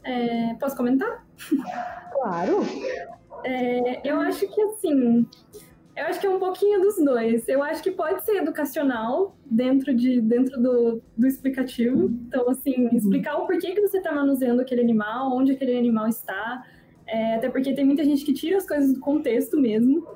[0.04, 1.26] É, posso comentar?
[2.12, 2.60] Claro.
[3.44, 5.26] É, eu acho que assim,
[5.96, 7.48] eu acho que é um pouquinho dos dois.
[7.48, 12.04] Eu acho que pode ser educacional dentro, de, dentro do, do explicativo.
[12.04, 12.96] Então, assim, uhum.
[12.96, 16.64] explicar o porquê que você está manuseando aquele animal, onde aquele animal está.
[17.08, 20.06] É, até porque tem muita gente que tira as coisas do contexto mesmo.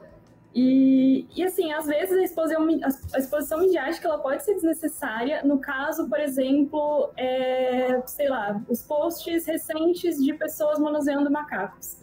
[0.55, 2.69] E, e assim, às vezes a exposição,
[3.15, 5.43] a exposição midiática ela pode ser desnecessária.
[5.45, 11.97] No caso, por exemplo, é, sei lá, os posts recentes de pessoas manuseando macacos.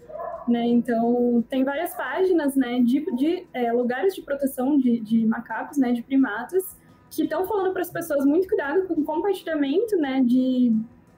[0.47, 0.65] Né?
[0.67, 5.91] Então, tem várias páginas né, de, de é, lugares de proteção de, de macacos, né,
[5.91, 6.75] de primatas,
[7.11, 10.75] que estão falando para as pessoas muito cuidado com o compartilhamento né, de,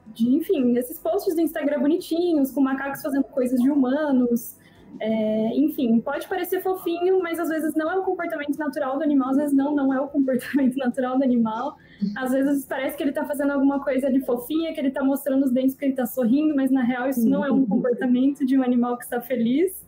[0.07, 4.57] de, enfim, esses posts do Instagram bonitinhos, com macacos fazendo coisas de humanos,
[4.99, 9.29] é, enfim, pode parecer fofinho, mas às vezes não é o comportamento natural do animal,
[9.29, 11.77] às vezes não, não é o comportamento natural do animal.
[12.15, 15.45] Às vezes parece que ele está fazendo alguma coisa de fofinha, que ele está mostrando
[15.45, 18.57] os dentes que ele está sorrindo, mas na real isso não é um comportamento de
[18.57, 19.81] um animal que está feliz.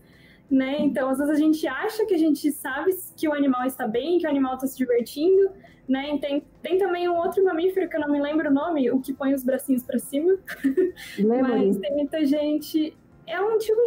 [0.49, 0.77] Né?
[0.81, 4.19] Então, às vezes a gente acha que a gente sabe que o animal está bem,
[4.19, 5.49] que o animal está se divertindo,
[5.87, 6.17] né?
[6.19, 9.13] Tem, tem também um outro mamífero que eu não me lembro o nome, o que
[9.13, 10.37] põe os bracinhos para cima.
[11.17, 12.95] Mas tem muita gente
[13.27, 13.79] é um tipo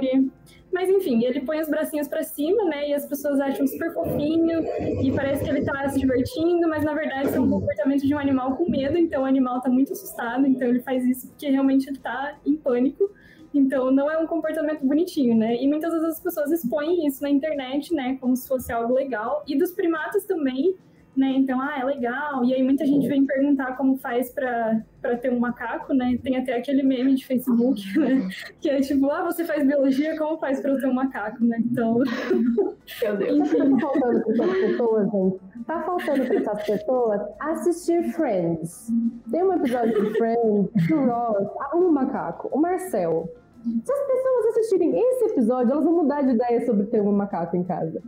[0.00, 0.30] de.
[0.72, 2.90] Mas enfim, ele põe os bracinhos para cima, né?
[2.90, 4.60] E as pessoas acham super fofinho
[5.02, 8.18] e parece que ele tá se divertindo, mas na verdade é um comportamento de um
[8.18, 11.88] animal com medo, então o animal tá muito assustado, então ele faz isso porque realmente
[11.88, 13.10] ele tá em pânico.
[13.52, 15.60] Então não é um comportamento bonitinho, né?
[15.60, 19.42] E muitas vezes as pessoas expõem isso na internet, né, como se fosse algo legal.
[19.48, 20.76] E dos primatas também,
[21.16, 21.32] né?
[21.32, 22.44] Então, ah, é legal.
[22.44, 26.18] E aí muita gente vem perguntar como faz para ter um macaco, né?
[26.22, 28.28] Tem até aquele meme de Facebook, né?
[28.60, 31.58] Que é tipo, ah, você faz biologia, como faz para eu ter um macaco, né?
[31.60, 31.98] Então.
[33.02, 33.52] Meu Deus.
[33.52, 33.76] Enfim.
[33.76, 35.40] Tá faltando para essas pessoas, gente.
[35.66, 38.88] Tá faltando para essas pessoas assistir Friends.
[39.30, 43.28] Tem um episódio de Friends que o Ross arruma um macaco, o Marcel.
[43.62, 47.56] Se as pessoas assistirem esse episódio, elas vão mudar de ideia sobre ter um macaco
[47.56, 48.02] em casa.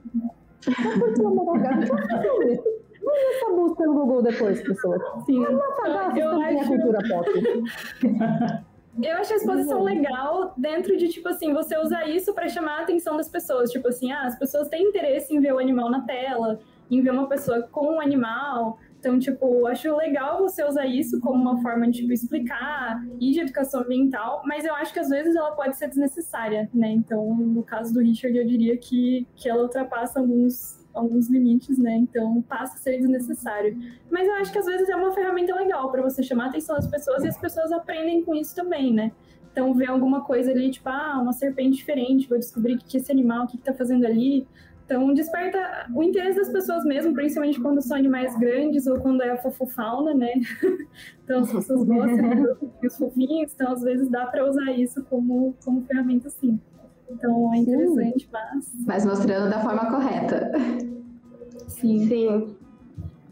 [0.61, 1.97] Só porque o macaco.
[3.05, 5.03] Vamos essa busca no Google depois, pessoas.
[5.27, 5.43] Sim.
[5.45, 6.59] Vamos apagar eu acho...
[6.59, 7.31] a cultura pop.
[9.03, 12.83] Eu acho a exposição legal dentro de, tipo assim, você usar isso para chamar a
[12.83, 13.71] atenção das pessoas.
[13.71, 16.61] Tipo assim, ah, as pessoas têm interesse em ver o animal na tela,
[16.91, 18.79] em ver uma pessoa com um animal.
[18.99, 23.41] Então, tipo, acho legal você usar isso como uma forma de, tipo, explicar e de
[23.41, 26.93] educação ambiental, mas eu acho que às vezes ela pode ser desnecessária, né?
[26.93, 31.96] Então, no caso do Richard, eu diria que, que ela ultrapassa alguns alguns limites, né?
[31.96, 33.76] Então passa a ser desnecessário.
[34.11, 36.76] Mas eu acho que às vezes é uma ferramenta legal para você chamar a atenção
[36.76, 39.12] das pessoas e as pessoas aprendem com isso também, né?
[39.50, 43.12] Então ver alguma coisa ali, tipo, ah, uma serpente diferente, vou descobrir que, que esse
[43.12, 44.46] animal, o que, está fazendo ali.
[44.85, 49.31] Então desperta o interesse das pessoas mesmo, principalmente quando são animais grandes ou quando é
[49.31, 50.33] a fofofauna, né?
[51.24, 55.83] então as pessoas gostam dos fofinhos, então às vezes dá para usar isso como, como
[55.83, 56.59] ferramenta sim.
[57.12, 58.72] Então é interessante, mas.
[58.87, 60.51] Mas mostrando da forma correta.
[61.68, 62.09] Sim.
[62.09, 62.57] Sim.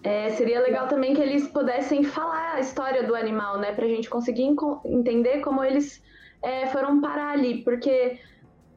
[0.03, 3.73] É, seria legal também que eles pudessem falar a história do animal, né?
[3.73, 6.03] Pra gente conseguir entender como eles
[6.43, 7.63] é, foram parar ali.
[7.63, 8.19] Porque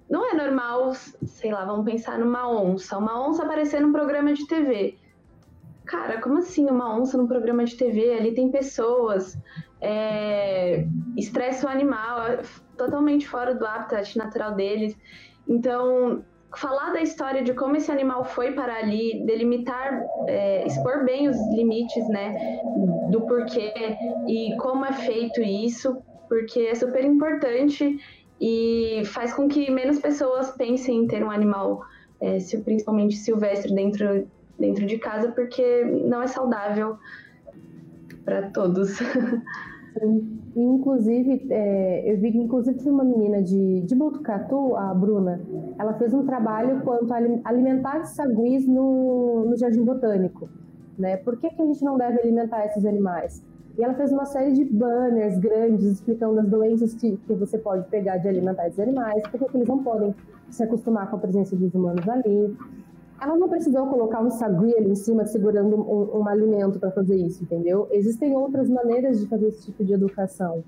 [0.10, 2.98] não é normal, sei lá, vamos pensar numa onça.
[2.98, 4.98] Uma onça aparecer num programa de TV.
[5.86, 8.14] Cara, como assim uma onça num programa de TV?
[8.14, 9.38] Ali tem pessoas.
[9.82, 10.86] É,
[11.18, 12.40] estressa o animal,
[12.78, 14.98] totalmente fora do habitat natural deles.
[15.48, 16.24] Então,
[16.56, 21.38] falar da história de como esse animal foi para ali, delimitar, é, expor bem os
[21.54, 22.60] limites, né,
[23.10, 23.74] do porquê
[24.28, 25.98] e como é feito isso,
[26.30, 28.00] porque é super importante
[28.40, 31.82] e faz com que menos pessoas pensem em ter um animal,
[32.22, 34.28] é, principalmente silvestre, dentro,
[34.60, 36.98] dentro de casa, porque não é saudável
[38.26, 39.00] para todos.
[40.56, 45.42] Inclusive, é, eu vi que inclusive uma menina de, de Botucatu, a Bruna,
[45.80, 50.48] ela fez um trabalho quanto a alimentar saguis no, no Jardim Botânico.
[50.98, 51.18] Né?
[51.18, 53.44] Por que, que a gente não deve alimentar esses animais?
[53.78, 57.88] E ela fez uma série de banners grandes explicando as doenças que, que você pode
[57.90, 60.14] pegar de alimentar esses animais, por que eles não podem
[60.50, 62.56] se acostumar com a presença dos humanos ali.
[63.22, 67.16] Ela não precisou colocar um sagui ali em cima segurando um, um alimento para fazer
[67.16, 67.88] isso, entendeu?
[67.92, 70.64] Existem outras maneiras de fazer esse tipo de educação.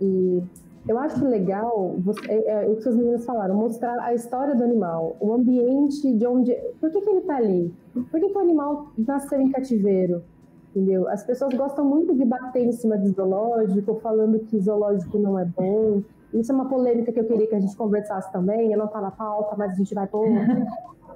[0.00, 0.42] E
[0.86, 4.64] eu acho legal você, é, é, o que as meninas falaram, mostrar a história do
[4.64, 6.54] animal, o ambiente de onde.
[6.80, 7.74] Por que, que ele está ali?
[7.92, 10.22] Por que, que o animal nasceu em cativeiro?
[10.70, 11.08] Entendeu?
[11.08, 15.44] As pessoas gostam muito de bater em cima de zoológico, falando que zoológico não é
[15.44, 16.02] bom.
[16.32, 18.72] Isso é uma polêmica que eu queria que a gente conversasse também.
[18.72, 20.28] Eu não está na pauta, mas a gente vai pôr.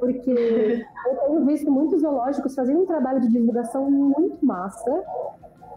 [0.03, 0.33] Porque
[1.07, 5.05] eu tenho visto muitos zoológicos fazendo um trabalho de divulgação muito massa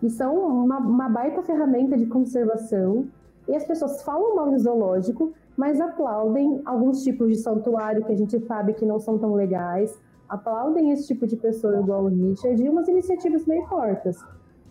[0.02, 3.06] e são uma, uma baita ferramenta de conservação.
[3.48, 8.16] E as pessoas falam mal do zoológico, mas aplaudem alguns tipos de santuário que a
[8.16, 9.96] gente sabe que não são tão legais,
[10.28, 14.18] aplaudem esse tipo de pessoa igual o Richard e umas iniciativas meio fortes.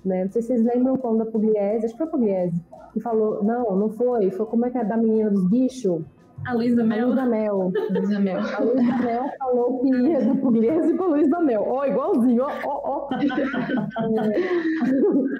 [0.04, 0.24] Né?
[0.24, 2.60] Não sei se vocês lembram quando a Pugliese, acho que foi a Pugliese,
[2.92, 6.02] que falou, não, não foi, foi como é que é da menina dos bichos,
[6.44, 7.04] a Luísa Mel.
[7.04, 7.72] A Luísa Mel.
[7.90, 8.38] Luísa Mel.
[8.38, 11.64] A Luísa Mel falou que ia do Pugliese pra Luísa Mel.
[11.66, 13.08] Ó, oh, igualzinho, ó, ó, ó.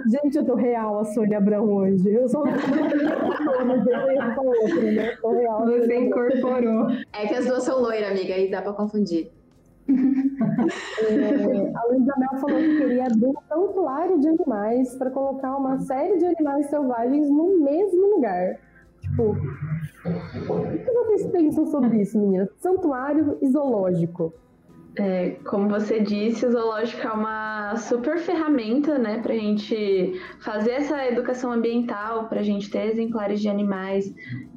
[0.09, 2.11] Gente, eu tô real a Sônia Abrão hoje.
[2.11, 2.55] Eu sou ia
[4.39, 5.17] outra, né?
[5.21, 5.65] Tô real.
[5.67, 6.91] Você incorporou.
[7.13, 9.31] É que as duas são loiras, amiga, aí dá pra confundir.
[9.87, 9.93] É,
[11.75, 16.17] a Luísa Mel falou que queria abrir um santuário de animais para colocar uma série
[16.17, 18.59] de animais selvagens no mesmo lugar.
[19.15, 22.49] Tipo, o que vocês pensam sobre isso, meninas?
[22.59, 24.35] Santuário e zoológico.
[24.97, 30.73] É, como você disse, o zoológico é uma super ferramenta, né, para a gente fazer
[30.73, 34.13] essa educação ambiental, para a gente ter exemplares de animais.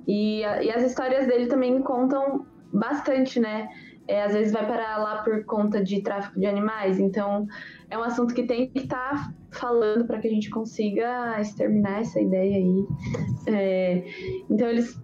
[0.07, 3.67] E, e as histórias dele também contam bastante, né?
[4.07, 7.45] É, às vezes vai parar lá por conta de tráfico de animais, então
[7.89, 12.01] é um assunto que tem que estar tá falando para que a gente consiga exterminar
[12.01, 12.85] essa ideia aí.
[13.47, 14.03] É,
[14.49, 14.97] então eles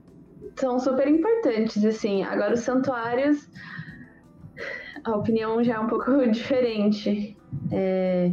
[0.55, 2.23] são super importantes, assim.
[2.23, 3.49] Agora os santuários,
[5.03, 7.37] a opinião já é um pouco diferente.
[7.71, 8.31] É,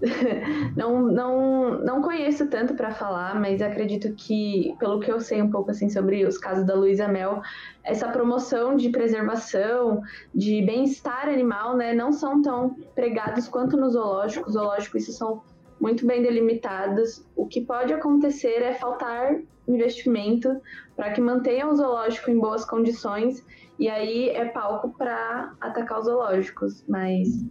[0.76, 5.50] não, não, não conheço tanto para falar, mas acredito que, pelo que eu sei um
[5.50, 7.40] pouco assim sobre os casos da Luísa Mel,
[7.82, 10.02] essa promoção de preservação,
[10.34, 14.50] de bem-estar animal, né, não são tão pregados quanto no zoológico.
[14.50, 15.42] Zoológico, isso são
[15.80, 17.24] muito bem delimitados.
[17.34, 19.36] O que pode acontecer é faltar
[19.68, 20.60] investimento
[20.94, 23.44] para que mantenha o zoológico em boas condições,
[23.78, 27.44] e aí é palco para atacar os zoológicos, mas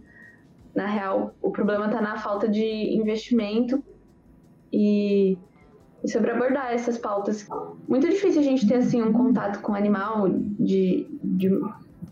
[0.76, 3.82] na real, o problema está na falta de investimento
[4.70, 5.38] e,
[6.04, 7.48] e, sobre abordar essas pautas.
[7.88, 11.48] Muito difícil a gente ter assim um contato com o animal de, de,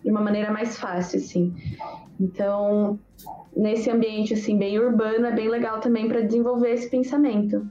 [0.03, 1.55] de uma maneira mais fácil, assim.
[2.19, 2.99] Então,
[3.55, 7.69] nesse ambiente assim bem urbano, é bem legal também para desenvolver esse pensamento.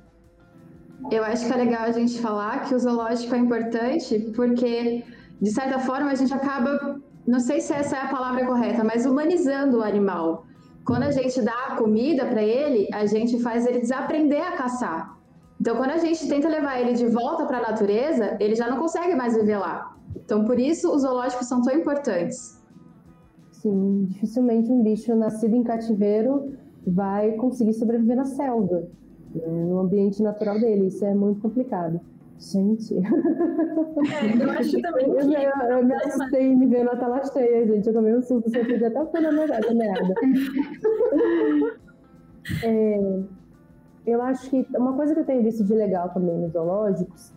[1.09, 5.03] Eu acho que é legal a gente falar que o zoológico é importante porque,
[5.41, 9.07] de certa forma, a gente acaba, não sei se essa é a palavra correta, mas
[9.07, 10.45] humanizando o animal.
[10.85, 15.17] Quando a gente dá comida para ele, a gente faz ele desaprender a caçar.
[15.59, 18.77] Então, quando a gente tenta levar ele de volta para a natureza, ele já não
[18.77, 19.95] consegue mais viver lá.
[20.15, 22.61] Então, por isso, os zoológicos são tão importantes.
[23.51, 26.53] Sim, dificilmente um bicho nascido em cativeiro
[26.85, 28.89] vai conseguir sobreviver na selva,
[29.33, 30.87] né, no ambiente natural dele.
[30.87, 32.01] Isso é muito complicado.
[32.51, 32.95] Gente.
[32.95, 35.33] É, eu acho também que.
[35.33, 37.87] Eu, eu, eu me assustei me vendo a tela cheia, gente.
[37.87, 40.13] Eu tomei um susto, você podia até ficar na merda.
[42.63, 43.19] é,
[44.05, 47.33] eu acho que uma coisa que eu tenho visto de legal também nos zoológicos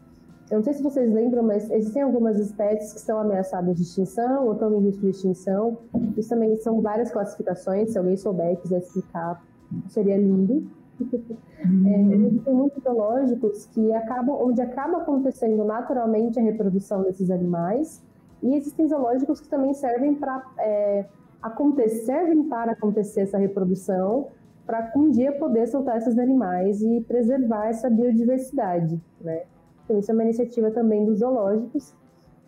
[0.51, 4.47] eu não sei se vocês lembram, mas existem algumas espécies que estão ameaçadas de extinção
[4.47, 5.79] ou estão em risco de extinção.
[6.17, 7.91] Isso também são várias classificações.
[7.91, 9.43] Se alguém souber e quiser explicar,
[9.89, 10.71] seria lindo.
[11.69, 12.13] Uhum.
[12.13, 18.03] É, existem muitos zoológicos que acabam, onde acaba acontecendo naturalmente a reprodução desses animais,
[18.43, 21.07] e existem zoológicos que também servem para é,
[21.43, 24.29] acontecer, servem para acontecer essa reprodução,
[24.67, 29.43] para um dia poder soltar esses animais e preservar essa biodiversidade, né?
[29.85, 31.95] Então, isso é uma iniciativa também dos zoológicos.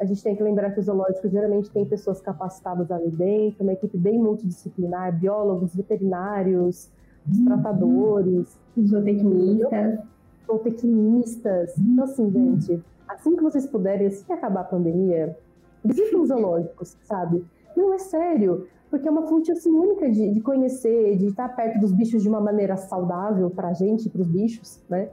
[0.01, 3.73] A gente tem que lembrar que os zoológicos geralmente têm pessoas capacitadas ali dentro, uma
[3.73, 6.91] equipe bem multidisciplinar, biólogos, veterinários,
[7.31, 9.99] os tratadores, zootecnistas.
[10.47, 11.79] Zootecnistas.
[11.79, 15.37] Então, assim, gente, assim que vocês puderem, assim que acabar a pandemia,
[15.85, 17.45] visitem os zoológicos, sabe?
[17.77, 21.81] Não, é sério, porque é uma fonte assim, única de, de conhecer, de estar perto
[21.81, 25.11] dos bichos de uma maneira saudável para a gente, para os bichos, né?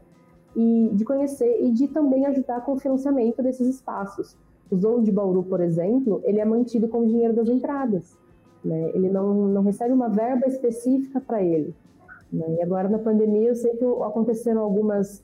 [0.55, 4.37] e de conhecer e de também ajudar com o financiamento desses espaços.
[4.71, 8.17] O Zoo de Bauru, por exemplo, ele é mantido com o dinheiro das entradas.
[8.63, 8.91] Né?
[8.93, 11.75] Ele não, não recebe uma verba específica para ele.
[12.35, 12.57] Né?
[12.59, 15.23] E agora, na pandemia, eu sei que aconteceram algumas,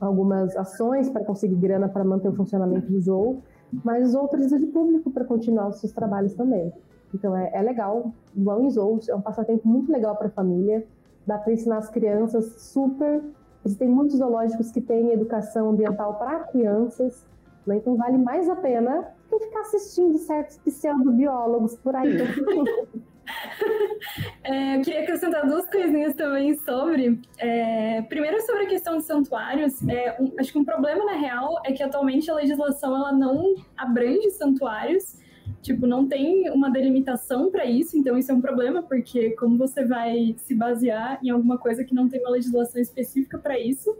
[0.00, 3.42] algumas ações para conseguir grana para manter o funcionamento do Zoo,
[3.84, 6.72] mas o Zoo precisa de público para continuar os seus trabalhos também.
[7.14, 8.12] Então, é, é legal.
[8.34, 10.86] Vão em zoos, é um passatempo muito legal para a família.
[11.26, 13.22] Dá para ensinar as crianças super
[13.64, 17.24] Existem muitos zoológicos que têm educação ambiental para crianças,
[17.64, 17.76] né?
[17.76, 22.18] então vale mais a pena que ficar assistindo certos pseudobiólogos por aí.
[24.44, 27.20] É, eu queria acrescentar duas coisinhas também sobre.
[27.38, 29.86] É, primeiro, sobre a questão dos santuários.
[29.88, 33.54] É, um, acho que um problema, na real, é que atualmente a legislação ela não
[33.76, 35.20] abrange santuários.
[35.60, 39.84] Tipo, não tem uma delimitação para isso, então isso é um problema, porque como você
[39.84, 43.96] vai se basear em alguma coisa que não tem uma legislação específica para isso,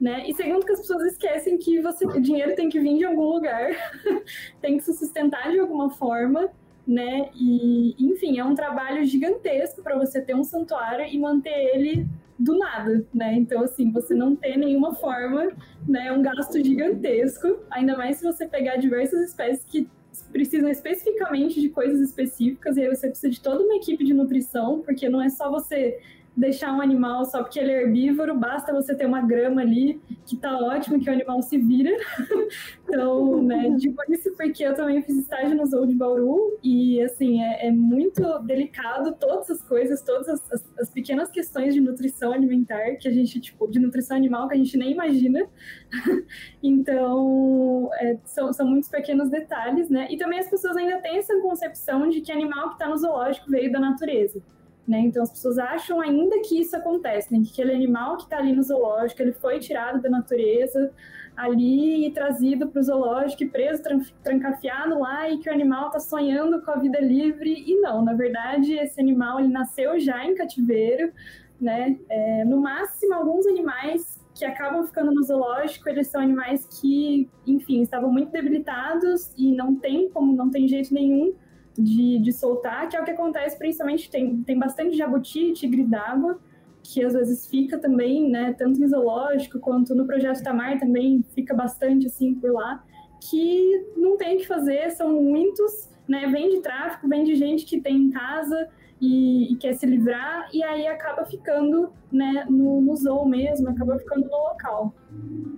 [0.00, 0.24] né?
[0.28, 3.24] E segundo que as pessoas esquecem que você, o dinheiro tem que vir de algum
[3.24, 3.70] lugar,
[4.62, 6.48] tem que se sustentar de alguma forma,
[6.90, 7.30] né?
[7.36, 12.04] E, enfim, é um trabalho gigantesco para você ter um santuário e manter ele
[12.36, 13.34] do nada, né?
[13.34, 15.52] Então, assim, você não tem nenhuma forma,
[15.86, 16.08] né?
[16.08, 19.88] É um gasto gigantesco, ainda mais se você pegar diversas espécies que
[20.32, 24.80] precisam especificamente de coisas específicas, e aí você precisa de toda uma equipe de nutrição,
[24.80, 26.00] porque não é só você
[26.36, 30.36] deixar um animal só porque ele é herbívoro, basta você ter uma grama ali, que
[30.36, 31.90] tá ótimo, que o animal se vira.
[32.88, 37.42] então, né, digo isso porque eu também fiz estágio no Zoo de Bauru, e assim,
[37.42, 42.32] é, é muito delicado todas as coisas, todas as, as, as, pequenas questões de nutrição
[42.32, 45.46] alimentar que a gente, tipo, de nutrição animal que a gente nem imagina.
[46.62, 50.06] então, é, são, são muitos pequenos detalhes, né?
[50.10, 53.50] E também as pessoas ainda têm essa concepção de que animal que está no zoológico
[53.50, 54.42] veio da natureza.
[54.90, 55.02] Né?
[55.02, 57.40] Então as pessoas acham ainda que isso acontece, né?
[57.44, 60.92] que aquele animal que está ali no zoológico, ele foi tirado da natureza
[61.36, 63.84] ali e trazido para o zoológico e preso,
[64.24, 68.14] trancafiado lá e que o animal está sonhando com a vida livre e não, na
[68.14, 71.12] verdade esse animal ele nasceu já em cativeiro,
[71.60, 71.96] né?
[72.08, 77.82] É, no máximo alguns animais que acabam ficando no zoológico, eles são animais que, enfim,
[77.82, 81.32] estavam muito debilitados e não tem como, não tem jeito nenhum
[81.78, 85.84] de, de soltar, que é o que acontece principalmente, tem, tem bastante jabuti e tigre
[85.84, 86.38] d'água,
[86.82, 91.54] que às vezes fica também, né, tanto em zoológico quanto no Projeto Tamar também fica
[91.54, 92.82] bastante assim por lá,
[93.28, 97.64] que não tem o que fazer, são muitos, né, vem de tráfico, vem de gente
[97.64, 98.68] que tem em casa
[99.00, 103.98] e, e quer se livrar, e aí acaba ficando, né, no, no zoo mesmo, acaba
[103.98, 104.94] ficando no local.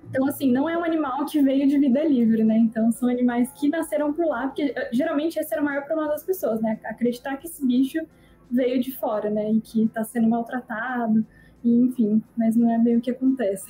[0.08, 2.56] Então, assim, não é um animal que veio de vida livre, né?
[2.58, 6.10] Então, são animais que nasceram por lá, porque eh, geralmente esse era o maior problema
[6.10, 6.78] das pessoas, né?
[6.84, 7.98] Acreditar que esse bicho
[8.50, 9.50] veio de fora, né?
[9.50, 11.26] E que está sendo maltratado,
[11.64, 13.66] e, enfim, mas não é bem o que acontece.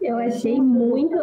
[0.00, 1.16] Eu achei muito.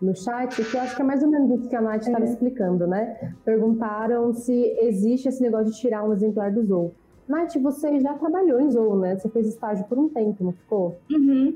[0.00, 2.24] No chat, que eu acho que é mais ou menos isso que a Nath estava
[2.24, 2.28] é.
[2.28, 3.34] explicando, né?
[3.44, 6.92] Perguntaram se existe esse negócio de tirar um exemplar do zoo.
[7.28, 9.16] Nath, você já trabalhou em zoo, né?
[9.16, 10.96] Você fez estágio por um tempo, não ficou?
[11.10, 11.54] Uhum.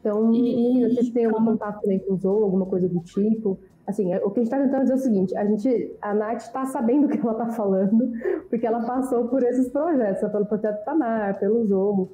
[0.00, 3.58] Então, e, vocês têm algum contato também com o Zou, alguma coisa do tipo?
[3.86, 6.42] Assim, o que a gente está tentando dizer é o seguinte, a gente, a Nath
[6.42, 8.12] está sabendo o que ela está falando,
[8.50, 12.10] porque ela passou por esses projetos, pelo projeto Tamar, pelo Zou,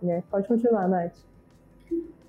[0.00, 0.22] né?
[0.30, 1.31] Pode continuar, Nath.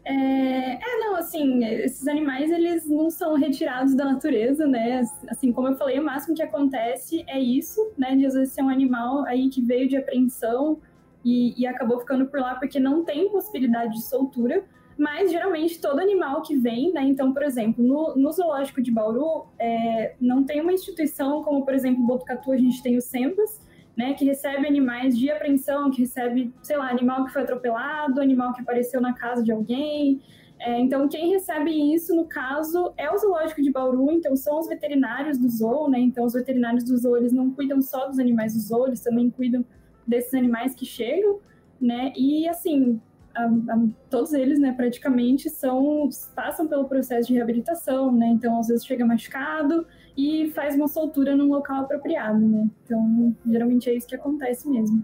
[0.05, 5.01] É, é, não, assim, esses animais, eles não são retirados da natureza, né?
[5.29, 8.15] Assim, como eu falei, o máximo que acontece é isso, né?
[8.15, 10.79] De às vezes ser um animal aí que veio de apreensão
[11.23, 14.65] e, e acabou ficando por lá porque não tem possibilidade de soltura,
[14.97, 17.03] mas geralmente todo animal que vem, né?
[17.03, 21.73] Então, por exemplo, no, no zoológico de Bauru, é, não tem uma instituição como, por
[21.73, 23.61] exemplo, Botucatu, a gente tem o SEMPAS,
[23.95, 24.13] né?
[24.13, 28.61] Que recebe animais de apreensão, que recebe, sei lá, animal que foi atropelado, animal que
[28.61, 30.21] apareceu na casa de alguém.
[30.59, 34.67] É, então, quem recebe isso, no caso, é o zoológico de Bauru, então são os
[34.67, 35.99] veterinários do zoo, né?
[35.99, 39.29] Então, os veterinários do zoo, eles não cuidam só dos animais do zoo, eles também
[39.29, 39.65] cuidam
[40.07, 41.39] desses animais que chegam,
[41.81, 42.13] né?
[42.15, 42.99] E, assim,
[43.35, 48.27] a, a, todos eles, né, praticamente, são passam pelo processo de reabilitação, né?
[48.27, 49.85] Então, às vezes chega machucado
[50.17, 52.69] e faz uma soltura num local apropriado, né?
[52.83, 55.03] Então, geralmente é isso que acontece mesmo.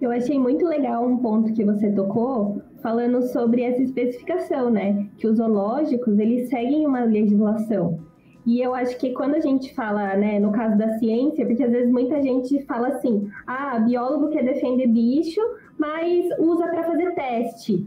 [0.00, 5.08] Eu achei muito legal um ponto que você tocou, falando sobre essa especificação, né?
[5.18, 7.98] Que os zoológicos, eles seguem uma legislação.
[8.46, 11.70] E eu acho que quando a gente fala, né, no caso da ciência, porque às
[11.70, 15.40] vezes muita gente fala assim, ah, biólogo quer defender bicho,
[15.76, 17.86] mas usa para fazer teste.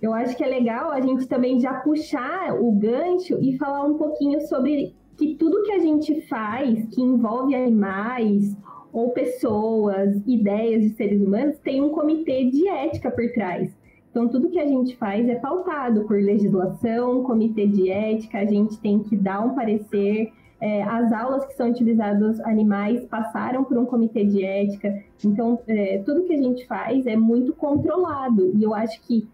[0.00, 3.94] Eu acho que é legal a gente também já puxar o gancho e falar um
[3.94, 8.56] pouquinho sobre que tudo que a gente faz que envolve animais
[8.92, 13.76] ou pessoas, ideias de seres humanos, tem um comitê de ética por trás.
[14.16, 18.80] Então, tudo que a gente faz é pautado por legislação, comitê de ética, a gente
[18.80, 20.32] tem que dar um parecer.
[20.58, 25.04] É, as aulas que são utilizadas animais passaram por um comitê de ética.
[25.22, 28.52] Então, é, tudo que a gente faz é muito controlado.
[28.56, 29.28] E eu acho que,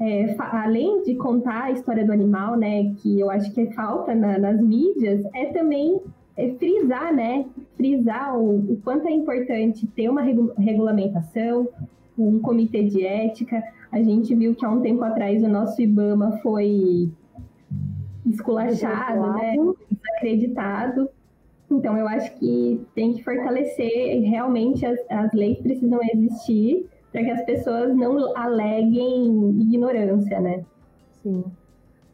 [0.00, 4.38] é, além de contar a história do animal, né, que eu acho que falta na,
[4.38, 6.00] nas mídias, é também
[6.36, 7.44] é frisar, né?
[7.76, 11.68] Frisar o, o, quanto é importante ter uma regu regulamentação,
[12.16, 13.62] um comitê de ética.
[13.92, 17.10] A gente viu que há um tempo atrás o nosso IBAMA foi
[18.24, 19.54] esculachado, né?
[19.90, 21.10] Desacreditado.
[21.70, 27.30] Então, eu acho que tem que fortalecer, realmente as, as leis precisam existir para que
[27.30, 30.64] as pessoas não aleguem ignorância, né?
[31.22, 31.44] Sim.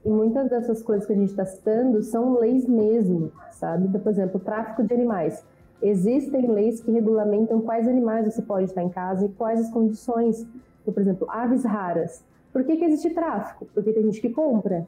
[0.05, 3.89] E muitas dessas coisas que a gente está citando são leis mesmo, sabe?
[3.89, 5.45] Então, por exemplo, tráfico de animais.
[5.83, 10.47] Existem leis que regulamentam quais animais você pode estar em casa e quais as condições.
[10.81, 12.25] Então, por exemplo, aves raras.
[12.53, 13.67] Por que, que existe tráfico?
[13.75, 14.87] Porque tem gente que compra,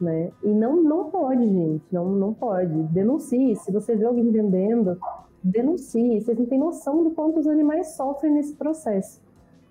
[0.00, 0.30] né?
[0.42, 2.72] E não, não pode, gente, não, não pode.
[2.84, 3.56] Denuncie.
[3.56, 4.96] Se você vê alguém vendendo,
[5.42, 6.20] denuncie.
[6.20, 9.20] Vocês não têm noção do quanto os animais sofrem nesse processo.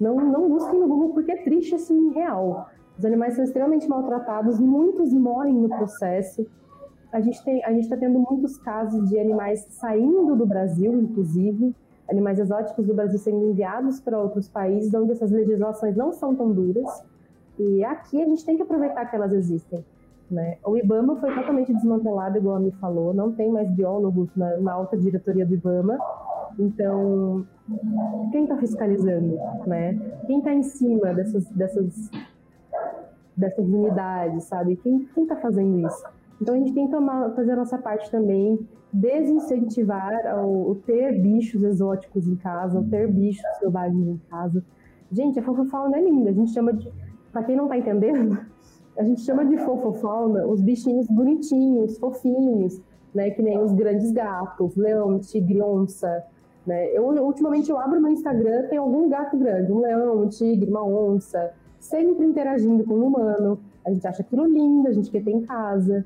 [0.01, 2.67] Não, não busquem no Google porque é triste, assim, real.
[2.97, 6.43] Os animais são extremamente maltratados, muitos morrem no processo.
[7.13, 7.39] A gente
[7.81, 11.75] está tendo muitos casos de animais saindo do Brasil, inclusive,
[12.09, 16.51] animais exóticos do Brasil sendo enviados para outros países, onde essas legislações não são tão
[16.51, 17.05] duras.
[17.59, 19.85] E aqui a gente tem que aproveitar que elas existem.
[20.31, 20.57] Né?
[20.65, 24.73] O IBAMA foi totalmente desmantelado, igual a me falou, não tem mais biólogos na, na
[24.73, 25.99] alta diretoria do IBAMA.
[26.59, 27.45] Então,
[28.31, 29.37] quem está fiscalizando?
[29.65, 29.99] Né?
[30.27, 32.09] Quem está em cima dessas, dessas
[33.35, 34.75] dessas unidades, sabe?
[34.77, 36.03] Quem está fazendo isso?
[36.41, 38.59] Então a gente tem que tomar, fazer a nossa parte também,
[38.91, 40.13] desincentivar
[40.45, 44.63] o, ter bichos exóticos em casa, o ter bichos selvagens em casa.
[45.11, 46.91] Gente, a fofofauna é linda, a gente chama de,
[47.31, 48.37] para quem não está entendendo,
[48.97, 52.81] a gente chama de fofofauna os bichinhos bonitinhos, fofinhos,
[53.13, 53.29] né?
[53.29, 56.23] Que nem os grandes gatos, leão, tigre, onça,
[56.65, 56.95] né?
[56.95, 60.85] Eu, ultimamente eu abro meu Instagram, tem algum gato grande, um leão, um tigre, uma
[60.85, 63.59] onça, sempre interagindo com o humano.
[63.85, 66.05] A gente acha aquilo lindo, a gente quer ter em casa.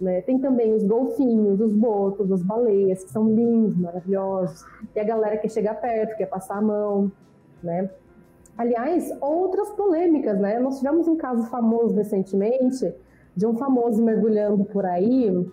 [0.00, 0.20] Né?
[0.22, 4.64] Tem também os golfinhos, os botos, as baleias, que são lindos, maravilhosos.
[4.94, 7.10] E a galera quer chegar perto, quer passar a mão.
[7.62, 7.90] Né?
[8.56, 10.58] Aliás, outras polêmicas, né?
[10.58, 12.94] Nós tivemos um caso famoso recentemente
[13.34, 15.46] de um famoso mergulhando por aí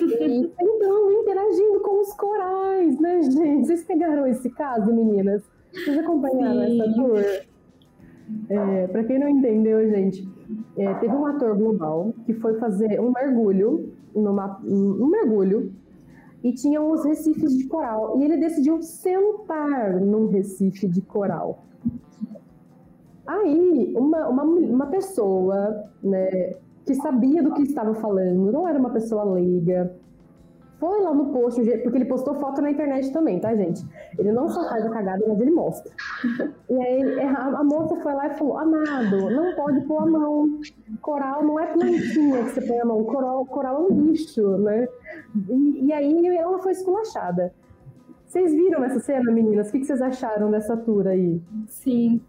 [0.00, 3.66] e tentando interagindo com os corais, né, gente?
[3.66, 5.42] Vocês pegaram esse caso, meninas?
[5.72, 6.80] Vocês acompanharam Sim.
[6.80, 7.46] essa tour?
[8.48, 10.28] É, para quem não entendeu, gente,
[10.76, 15.72] é, teve um ator global que foi fazer um mergulho, numa, um mergulho,
[16.42, 18.18] e tinham os recifes de coral.
[18.18, 21.64] E ele decidiu sentar num recife de coral.
[23.26, 26.54] Aí, uma, uma, uma pessoa né,
[26.86, 29.92] que sabia do que estava falando, não era uma pessoa leiga,
[30.78, 33.82] foi lá no post, porque ele postou foto na internet também, tá, gente?
[34.18, 35.90] Ele não só faz a cagada, mas ele mostra.
[36.68, 40.60] E aí a, moça foi lá e falou: Amado, não pode pôr a mão.
[41.00, 44.86] Coral não é plantinha que você põe a mão, coral, coral é um bicho, né?
[45.48, 47.54] E, e aí ela foi esculachada.
[48.26, 49.68] Vocês viram essa cena, meninas?
[49.70, 51.40] O que vocês acharam dessa tour aí?
[51.68, 52.20] Sim.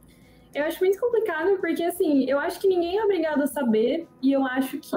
[0.53, 4.31] Eu acho muito complicado porque, assim, eu acho que ninguém é obrigado a saber e
[4.31, 4.95] eu acho que,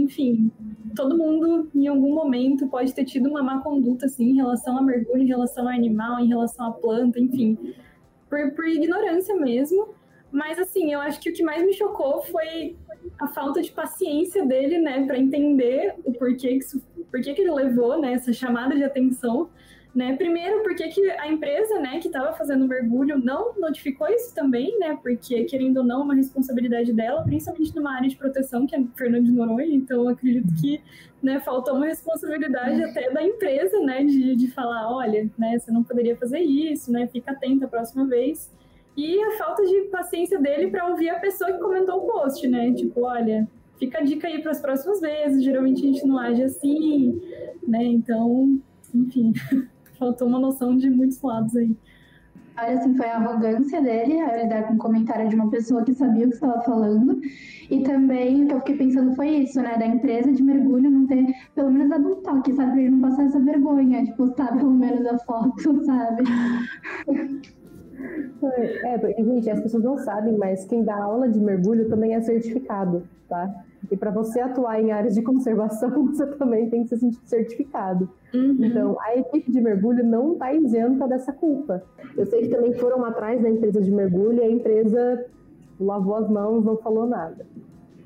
[0.00, 0.50] enfim,
[0.94, 4.82] todo mundo, em algum momento, pode ter tido uma má conduta, assim, em relação a
[4.82, 7.74] mergulho, em relação a animal, em relação à planta, enfim,
[8.28, 9.94] por, por ignorância mesmo.
[10.30, 12.76] Mas, assim, eu acho que o que mais me chocou foi
[13.18, 17.52] a falta de paciência dele, né, para entender o porquê que, isso, porquê que ele
[17.52, 19.50] levou, né, essa chamada de atenção.
[19.94, 20.16] Né?
[20.16, 24.78] Primeiro, porque que a empresa né, que estava fazendo o mergulho não notificou isso também,
[24.78, 24.98] né?
[25.02, 28.82] Porque, querendo ou não, é uma responsabilidade dela, principalmente numa área de proteção, que é
[28.96, 30.80] Fernando de Noronha, então acredito que
[31.22, 34.02] né, faltou uma responsabilidade até da empresa, né?
[34.02, 37.06] De, de falar, olha, né, você não poderia fazer isso, né?
[37.06, 38.50] Fica atenta a próxima vez.
[38.96, 42.72] E a falta de paciência dele para ouvir a pessoa que comentou o post, né?
[42.72, 43.46] Tipo, olha,
[43.78, 47.20] fica a dica aí para as próximas vezes, geralmente a gente não age assim,
[47.68, 47.84] né?
[47.84, 48.58] Então,
[48.94, 49.32] enfim.
[50.02, 51.76] faltou uma noção de muitos lados aí.
[52.58, 55.94] Olha, assim, foi a arrogância dele, a lidar com um comentário de uma pessoa que
[55.94, 57.18] sabia o que estava falando.
[57.70, 59.78] E também o que eu fiquei pensando foi isso, né?
[59.78, 61.24] Da empresa de mergulho não ter,
[61.54, 62.72] pelo menos, dado um toque, sabe?
[62.72, 66.24] Pra ele não passar essa vergonha de postar pelo menos a foto, sabe?
[68.84, 72.20] É, porque, gente, as pessoas não sabem, mas quem dá aula de mergulho também é
[72.20, 73.48] certificado, tá?
[73.90, 78.10] E para você atuar em áreas de conservação, você também tem que ser certificado.
[78.34, 78.56] Uhum.
[78.60, 81.82] Então, a equipe de mergulho não está isenta dessa culpa.
[82.16, 85.26] Eu sei que também foram atrás da empresa de mergulho e a empresa
[85.78, 87.46] lavou as mãos, não falou nada.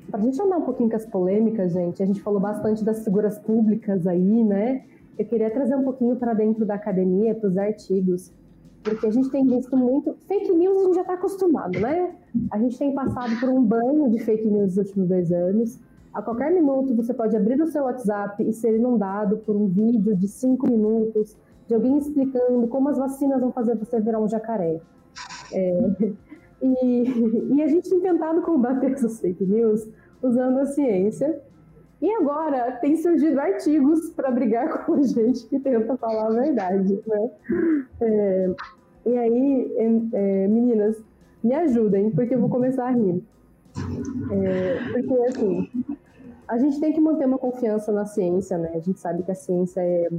[0.09, 3.03] Para a gente andar um pouquinho com as polêmicas, gente, a gente falou bastante das
[3.03, 4.83] figuras públicas aí, né?
[5.17, 8.31] Eu queria trazer um pouquinho para dentro da academia, para os artigos,
[8.83, 10.15] porque a gente tem visto muito.
[10.27, 12.15] Fake news a gente já está acostumado, né?
[12.51, 15.79] A gente tem passado por um banho de fake news nos últimos dois anos.
[16.17, 20.15] A qualquer minuto você pode abrir o seu WhatsApp e ser inundado por um vídeo
[20.15, 21.37] de cinco minutos
[21.67, 24.81] de alguém explicando como as vacinas vão fazer você virar um jacaré.
[25.53, 25.79] É,
[26.59, 29.87] e, e, a gente tem tentado combater essas fake news
[30.19, 31.39] usando a ciência.
[32.01, 36.99] E agora tem surgido artigos para brigar com a gente que tenta falar a verdade.
[37.05, 37.31] Né?
[38.01, 38.55] É,
[39.05, 39.75] e aí,
[40.13, 40.99] é, meninas,
[41.43, 43.23] me ajudem, porque eu vou começar a rir.
[44.31, 45.69] É, porque, assim,
[46.47, 48.71] a gente tem que manter uma confiança na ciência, né?
[48.73, 50.09] A gente sabe que a ciência é.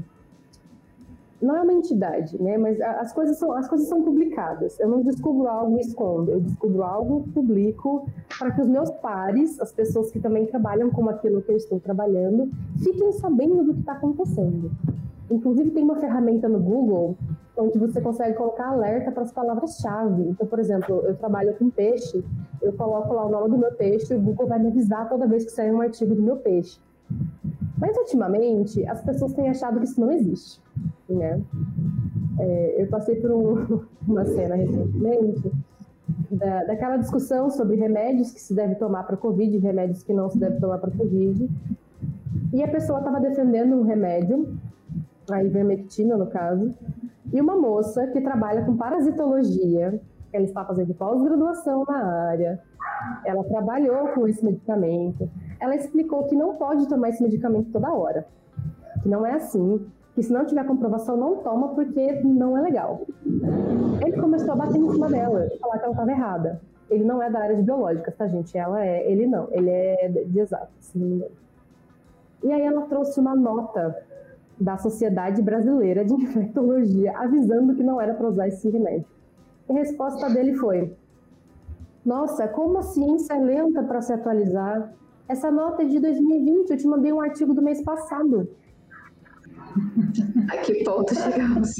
[1.40, 2.58] Não é uma entidade, né?
[2.58, 4.78] Mas as coisas são, as coisas são publicadas.
[4.80, 6.32] Eu não descubro algo e escondo.
[6.32, 8.08] Eu descubro algo, publico,
[8.38, 11.78] para que os meus pares, as pessoas que também trabalham com aquilo que eu estou
[11.78, 12.50] trabalhando,
[12.82, 14.70] fiquem sabendo do que está acontecendo.
[15.30, 17.16] Inclusive, tem uma ferramenta no Google
[17.58, 20.22] onde você consegue colocar alerta para as palavras-chave.
[20.22, 22.24] Então, por exemplo, eu trabalho com peixe,
[22.62, 25.26] eu coloco lá o nome do meu peixe e o Google vai me avisar toda
[25.26, 26.80] vez que sair um artigo do meu peixe.
[27.76, 30.60] Mas, ultimamente, as pessoas têm achado que isso não existe.
[31.08, 31.40] Né?
[32.38, 35.50] É, eu passei por um, uma cena recentemente
[36.30, 40.28] da, daquela discussão sobre remédios que se deve tomar para Covid e remédios que não
[40.30, 41.48] se deve tomar para Covid.
[42.52, 44.56] E a pessoa estava defendendo um remédio
[45.30, 46.74] a ivermectina no caso,
[47.32, 50.00] e uma moça que trabalha com parasitologia,
[50.32, 52.60] ela está fazendo pós-graduação na área,
[53.24, 58.26] ela trabalhou com esse medicamento, ela explicou que não pode tomar esse medicamento toda hora,
[59.02, 63.02] que não é assim, que se não tiver comprovação não toma porque não é legal.
[63.24, 66.60] Ele começou a bater em cima dela, falar que ela estava errada.
[66.90, 68.56] Ele não é da área de biológicas, tá, gente?
[68.56, 70.72] Ela é, ele não, ele é de exato.
[72.42, 73.94] E aí ela trouxe uma nota
[74.60, 79.06] da Sociedade Brasileira de Infectologia, avisando que não era para usar esse remédio.
[79.68, 80.92] E a resposta dele foi:
[82.04, 84.92] Nossa, como a ciência é lenta para se atualizar.
[85.28, 88.48] Essa nota é de 2020, eu te mandei um artigo do mês passado.
[90.50, 91.74] A que ponto chegamos?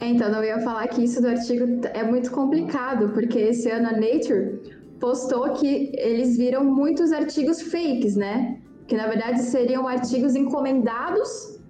[0.00, 3.92] Então, eu ia falar que isso do artigo é muito complicado, porque esse ano a
[3.92, 4.58] Nature
[4.98, 8.58] postou que eles viram muitos artigos fakes, né?
[8.90, 11.60] Que na verdade seriam artigos encomendados,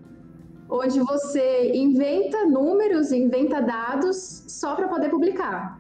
[0.71, 4.17] onde você inventa números, inventa dados
[4.49, 5.79] só para poder publicar.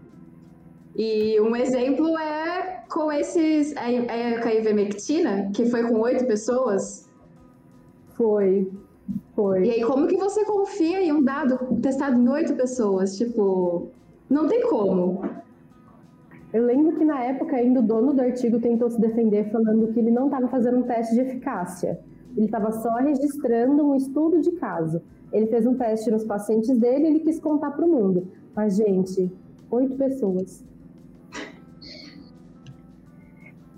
[0.94, 3.74] E um exemplo é com esses.
[3.74, 7.08] É, é com a ivermectina, que foi com oito pessoas?
[8.18, 8.70] Foi.
[9.34, 9.64] Foi.
[9.66, 13.16] E aí, como que você confia em um dado testado em oito pessoas?
[13.16, 13.88] Tipo,
[14.28, 15.22] não tem como.
[16.52, 20.00] Eu lembro que na época ainda o dono do artigo tentou se defender falando que
[20.00, 22.00] ele não estava fazendo um teste de eficácia.
[22.36, 25.00] Ele estava só registrando um estudo de caso.
[25.32, 28.26] Ele fez um teste nos pacientes dele e ele quis contar para o mundo.
[28.54, 29.30] Mas, gente,
[29.70, 30.64] oito pessoas.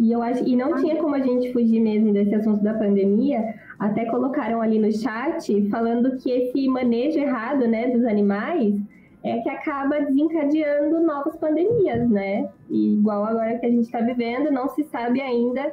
[0.01, 3.55] E eu acho, e não tinha como a gente fugir mesmo desse assunto da pandemia.
[3.79, 8.81] Até colocaram ali no chat falando que esse manejo errado, né, dos animais
[9.23, 12.49] é que acaba desencadeando novas pandemias, né?
[12.69, 15.73] E igual agora que a gente está vivendo, não se sabe ainda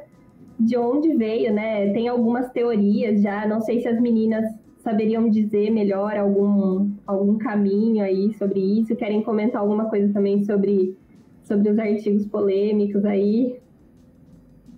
[0.58, 1.92] de onde veio, né?
[1.92, 4.44] Tem algumas teorias já, não sei se as meninas
[4.82, 10.96] saberiam dizer melhor algum, algum caminho aí sobre isso, querem comentar alguma coisa também sobre,
[11.42, 13.58] sobre os artigos polêmicos aí?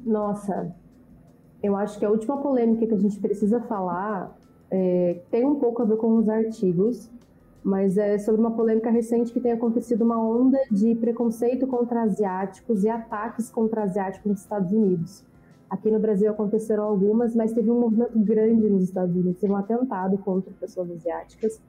[0.05, 0.75] Nossa,
[1.63, 4.37] eu acho que a última polêmica que a gente precisa falar
[4.71, 7.11] é tem um pouco a ver com os artigos,
[7.65, 12.83] mas é sobre uma polêmica recente que tem acontecido uma onda de preconceito contra asiáticos
[12.83, 15.25] e ataques contra asiáticos nos Estados Unidos.
[15.71, 19.57] Aqui no Brasil aconteceram algumas, mas teve um movimento grande nos Estados Unidos, teve um
[19.57, 21.61] atentado contra pessoas asiáticas,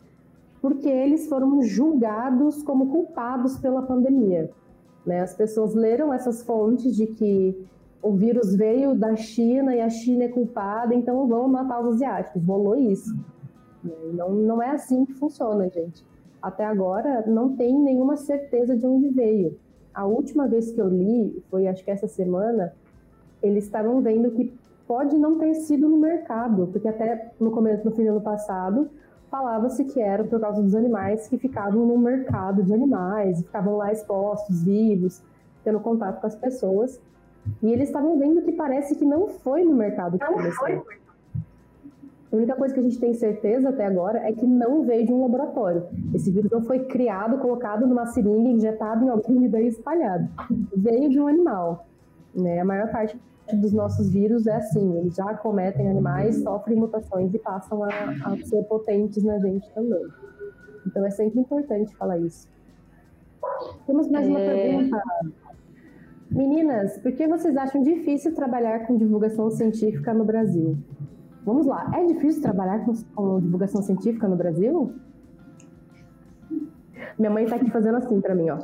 [0.62, 4.50] porque eles foram julgados como culpados pela pandemia.
[5.06, 5.22] Né?
[5.22, 7.58] As pessoas leram essas fontes de que
[8.02, 12.44] o vírus veio da China e a China é culpada, então vamos matar os asiáticos.
[12.46, 13.16] Rolou isso.
[14.14, 16.06] Não, não é assim que funciona, gente.
[16.42, 19.58] Até agora não tem nenhuma certeza de onde veio.
[19.94, 22.74] A última vez que eu li, foi acho que essa semana,
[23.42, 24.54] eles estavam vendo que
[24.88, 28.90] pode não ter sido no mercado, porque até no começo, no fim do ano passado,
[29.30, 33.92] falava-se que era por causa dos animais que ficavam no mercado de animais, ficavam lá
[33.92, 35.24] expostos, vivos,
[35.64, 37.02] tendo contato com as pessoas.
[37.62, 40.86] E eles estavam vendo que parece que não foi no mercado que começou.
[42.34, 45.14] A única coisa que a gente tem certeza até agora é que não veio de
[45.14, 45.86] um laboratório.
[46.16, 50.28] Esse vírus não foi criado, colocado numa seringa, injetado em alguém e daí espalhado.
[50.76, 51.86] Veio de um animal.
[52.34, 52.60] Né?
[52.60, 53.16] A maior parte
[53.54, 58.38] dos nossos vírus é assim, eles já cometem animais, sofrem mutações e passam a, a
[58.44, 60.04] ser potentes na gente também.
[60.88, 62.50] Então é sempre importante falar isso.
[63.86, 64.72] Temos mais uma é...
[64.72, 65.04] pergunta.
[66.32, 70.76] Meninas, por que vocês acham difícil trabalhar com divulgação científica no Brasil?
[71.46, 74.94] Vamos lá, é difícil trabalhar com, com divulgação científica no Brasil?
[77.18, 78.60] Minha mãe tá aqui fazendo assim para mim, ó.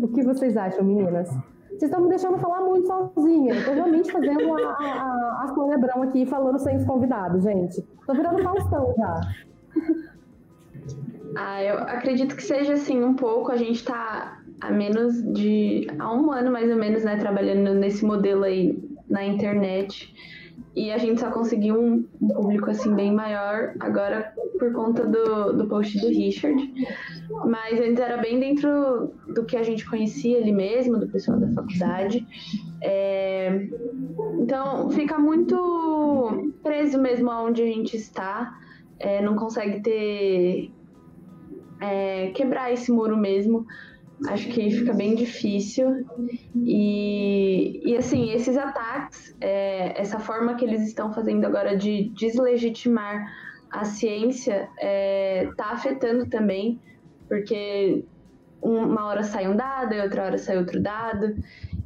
[0.00, 1.28] o que vocês acham, meninas?
[1.76, 3.62] Vocês estão me deixando falar muito sozinha.
[3.64, 7.82] Tô realmente fazendo a, a, a Sônia Brão aqui falando sem os convidados, gente.
[8.06, 9.20] Tô virando Faustão já.
[11.36, 13.52] Ah, eu acredito que seja assim um pouco.
[13.52, 15.86] A gente tá há menos de.
[15.98, 18.78] há um ano mais ou menos, né, trabalhando nesse modelo aí
[19.08, 20.14] na internet.
[20.74, 25.54] E a gente só conseguiu um, um público assim bem maior agora por conta do,
[25.54, 26.70] do post do Richard.
[27.46, 31.48] Mas antes era bem dentro do que a gente conhecia ali mesmo, do pessoal da
[31.48, 32.26] faculdade.
[32.82, 33.68] É,
[34.38, 38.58] então fica muito preso mesmo aonde a gente está.
[38.98, 40.70] É, não consegue ter.
[41.80, 43.66] É, quebrar esse muro mesmo
[44.28, 46.06] acho que fica bem difícil.
[46.54, 53.26] E, e assim, esses ataques, é, essa forma que eles estão fazendo agora de deslegitimar
[53.70, 56.80] a ciência, está é, tá afetando também,
[57.28, 58.04] porque
[58.62, 61.36] uma hora sai um dado e outra hora sai outro dado.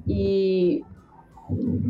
[0.07, 0.85] E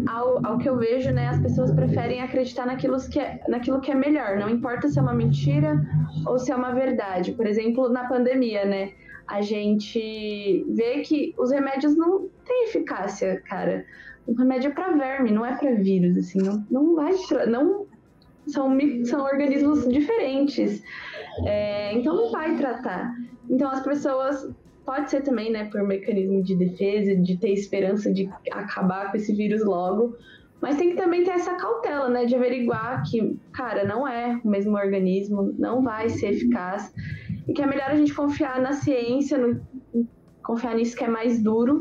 [0.06, 3.90] ao, ao que eu vejo, né, as pessoas preferem acreditar naquilo que, é, naquilo que
[3.90, 5.80] é melhor, não importa se é uma mentira
[6.26, 7.32] ou se é uma verdade.
[7.32, 8.92] Por exemplo, na pandemia, né?
[9.30, 13.86] A gente vê que os remédios não têm eficácia, cara.
[14.26, 17.12] O remédio é para verme, não é para vírus, assim, não, não vai,
[17.46, 17.86] não
[18.48, 20.82] são, são organismos diferentes,
[21.46, 23.14] é, então não vai tratar.
[23.48, 24.50] Então as pessoas
[24.84, 29.32] pode ser também, né, por mecanismo de defesa, de ter esperança de acabar com esse
[29.32, 30.16] vírus logo,
[30.60, 34.48] mas tem que também ter essa cautela, né, de averiguar que, cara, não é o
[34.48, 36.92] mesmo organismo, não vai ser eficaz
[37.48, 39.60] e que é melhor a gente confiar na ciência, no,
[40.42, 41.80] confiar nisso que é mais duro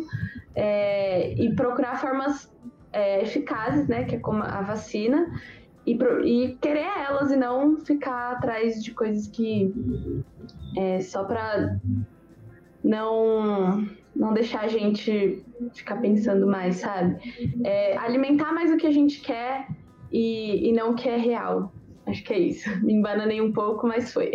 [0.55, 2.51] é, e procurar formas
[2.91, 5.27] é, eficazes, né, que é como a vacina,
[5.85, 9.73] e, e, querer elas e não ficar atrás de coisas que
[10.77, 11.79] é só para
[12.89, 17.17] não não deixar a gente ficar pensando mais, sabe?
[17.63, 19.67] É, alimentar mais o que a gente quer
[20.11, 21.71] e, e não o que é real.
[22.05, 22.67] Acho que é isso.
[22.83, 24.31] Me embananei um pouco, mas foi.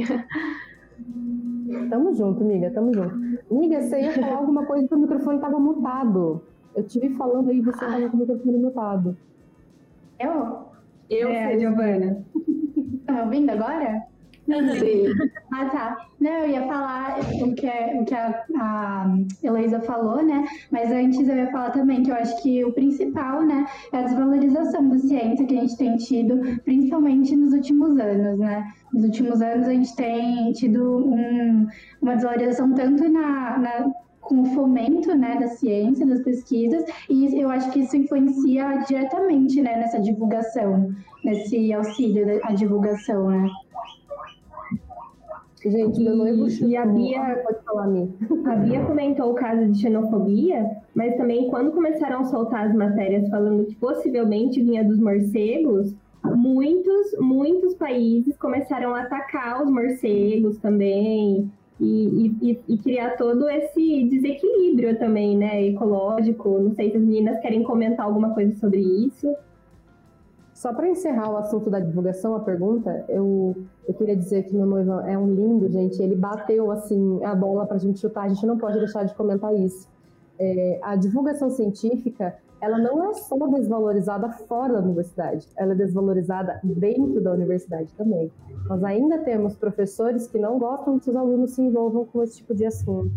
[1.90, 3.14] Tamo junto, amiga, tamo junto.
[3.50, 6.40] Amiga, você ia falar alguma coisa que o microfone tava mutado.
[6.74, 9.16] Eu tive falando aí, você tava com o microfone mutado.
[10.20, 10.68] Eu?
[11.10, 12.24] Eu, é, Giovana.
[13.06, 14.06] Tá ouvindo agora?
[14.46, 15.30] Sim.
[15.52, 16.06] Ah, tá.
[16.20, 20.44] Não, eu ia falar o que, é, o que a, a falou, né?
[20.70, 24.02] Mas antes eu ia falar também que eu acho que o principal, né, é a
[24.02, 28.70] desvalorização da ciência que a gente tem tido, principalmente nos últimos anos, né?
[28.92, 31.66] Nos últimos anos a gente tem tido um,
[32.02, 33.92] uma desvalorização tanto na, na
[34.24, 39.60] com o fomento né, da ciência, das pesquisas, e eu acho que isso influencia diretamente
[39.60, 40.90] né, nessa divulgação,
[41.22, 43.50] nesse auxílio à divulgação, né?
[45.64, 48.12] Gente, meu noivo e a Bia, pode falar, mim.
[48.44, 53.28] A Bia comentou o caso de xenofobia, mas também quando começaram a soltar as matérias
[53.30, 61.50] falando que possivelmente vinha dos morcegos, muitos, muitos países começaram a atacar os morcegos também,
[61.80, 66.58] e, e, e, criar todo esse desequilíbrio também, né, ecológico.
[66.60, 69.34] Não sei se as meninas querem comentar alguma coisa sobre isso.
[70.54, 73.56] Só para encerrar o assunto da divulgação, a pergunta, eu,
[73.88, 76.00] eu queria dizer que meu noivo é um lindo, gente.
[76.00, 78.22] Ele bateu assim a bola para a gente chutar.
[78.22, 79.88] A gente não pode deixar de comentar isso.
[80.38, 86.60] É, a divulgação científica, ela não é só desvalorizada fora da universidade, ela é desvalorizada
[86.62, 88.30] dentro da universidade também.
[88.68, 92.54] Nós ainda temos professores que não gostam que os alunos se envolvam com esse tipo
[92.54, 93.10] de assunto,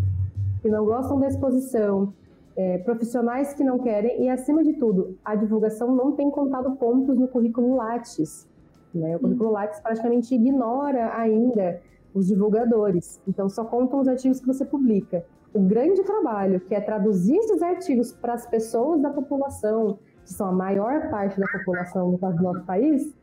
[0.61, 2.13] que não gostam da exposição,
[2.58, 7.16] é, profissionais que não querem, e acima de tudo, a divulgação não tem contado pontos
[7.16, 8.49] no currículo Lattes.
[8.93, 9.16] Né?
[9.16, 11.80] O currículo Lattes praticamente ignora ainda
[12.16, 15.24] os divulgadores, então só contam os artigos que você publica.
[15.53, 20.47] O grande trabalho, que é traduzir esses artigos para as pessoas da população, que são
[20.47, 23.16] a maior parte da população no caso do nosso país,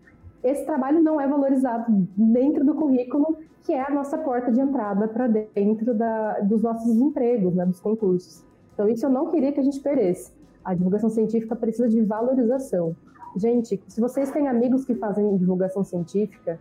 [0.45, 5.09] esse trabalho não é valorizado dentro do currículo, que é a nossa porta de entrada
[5.09, 8.45] para dentro da, dos nossos empregos, né, dos concursos.
[8.75, 10.33] Então, isso eu não queria que a gente perdesse.
[10.65, 12.95] A divulgação científica precisa de valorização.
[13.37, 16.59] Gente, se vocês têm amigos que fazem divulgação científica,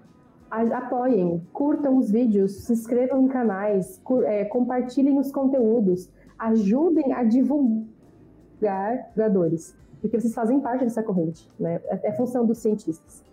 [0.50, 7.88] apoiem, curtam os vídeos, se inscrevam em canais, é, compartilhem os conteúdos, ajudem a divulgar
[9.16, 11.82] jogadores, porque vocês fazem parte dessa corrente, né?
[11.86, 13.24] É, é função dos cientistas.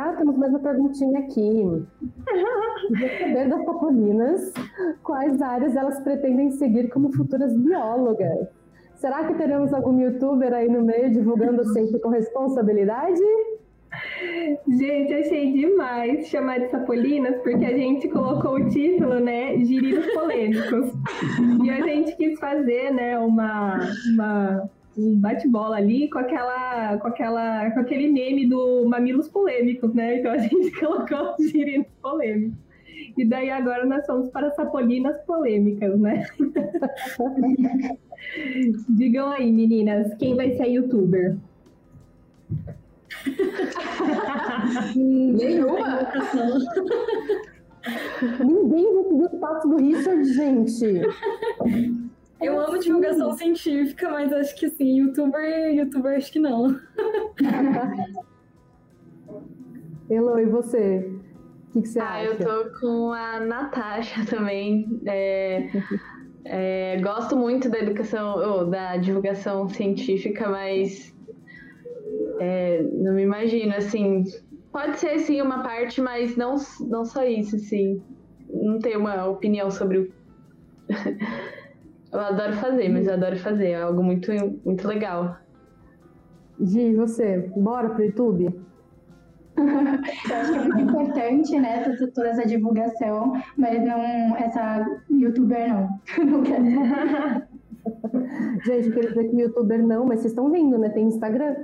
[0.00, 1.84] Ah, temos mais uma perguntinha aqui.
[2.86, 4.52] Queria saber das Papolinas
[5.02, 8.46] quais áreas elas pretendem seguir como futuras biólogas.
[8.94, 13.20] Será que teremos algum youtuber aí no meio divulgando sempre com responsabilidade?
[14.68, 20.92] Gente, achei demais chamar de Sapolinas, porque a gente colocou o título, né, Giridos Polêmicos.
[21.64, 23.80] E a gente quis fazer, né, uma,
[24.14, 30.18] uma um bate-bola ali com aquela, com aquela, com aquele meme do Mamilos Polêmicos, né?
[30.18, 32.58] Então a gente colocou os girinos polêmicos.
[33.16, 36.26] E daí agora nós somos para sapolinas polêmicas, né?
[38.88, 41.36] Digam aí, meninas, quem vai ser youtuber?
[44.96, 46.08] Nenhuma?
[48.44, 51.02] Ninguém seguir o passo do Richard, gente.
[52.58, 56.76] Eu amo divulgação científica, mas acho que sim, youtuber, youtuber acho que não.
[60.10, 61.08] Elo, e você?
[61.68, 62.24] O que, que você ah, acha?
[62.24, 65.00] eu tô com a Natasha também.
[65.06, 65.68] É,
[66.44, 71.14] é, gosto muito da educação, ou da divulgação científica, mas
[72.40, 74.24] é, não me imagino, assim.
[74.72, 76.56] Pode ser sim uma parte, mas não,
[76.88, 78.02] não só isso, assim.
[78.50, 80.12] Não tenho uma opinião sobre o.
[82.12, 83.68] Eu adoro fazer, mas eu adoro fazer.
[83.68, 84.30] É algo muito,
[84.64, 85.36] muito legal.
[86.60, 87.50] Gi, você?
[87.56, 88.68] Bora pro YouTube?
[89.58, 96.00] eu acho que é muito importante, né, toda essa divulgação, mas não essa youtuber não.
[96.24, 96.64] não quero.
[98.64, 100.88] Gente, eu queria dizer que youtuber não, mas vocês estão vendo, né?
[100.90, 101.56] Tem Instagram.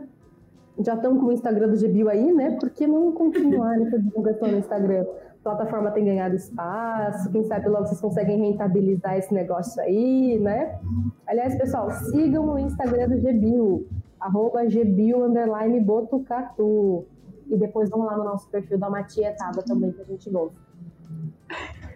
[0.81, 2.57] Já estão com o Instagram do GBio aí, né?
[2.59, 5.05] Por que não continuar nessa divulgação no Instagram?
[5.45, 10.81] Plataforma tem ganhado espaço, quem sabe logo vocês conseguem rentabilizar esse negócio aí, né?
[11.27, 13.87] Aliás, pessoal, sigam o Instagram do GBio,
[14.19, 17.07] arroba GBio underline Botucatu.
[17.47, 20.59] E depois vão lá no nosso perfil da Matietada também, que a gente gosta.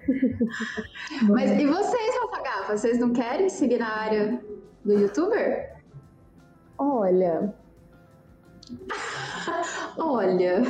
[1.26, 4.38] Mas e vocês, Rafa Vocês não querem seguir na área
[4.84, 5.74] do youtuber?
[6.76, 7.54] Olha.
[9.96, 10.62] Olha.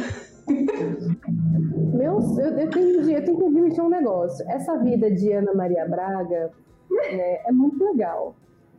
[1.94, 4.44] Meus, eu, eu, tenho, eu tenho que admitir um negócio.
[4.48, 6.50] Essa vida de Ana Maria Braga
[6.90, 8.34] né, é muito legal.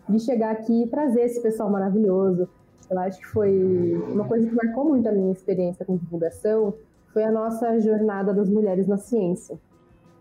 [0.08, 2.48] De chegar aqui e trazer esse pessoal maravilhoso.
[2.90, 6.74] Eu acho que foi uma coisa que marcou muito a minha experiência com divulgação.
[7.14, 9.58] Foi a nossa jornada das mulheres na ciência.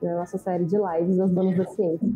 [0.03, 2.09] Né, a nossa série de lives das donas da ciência.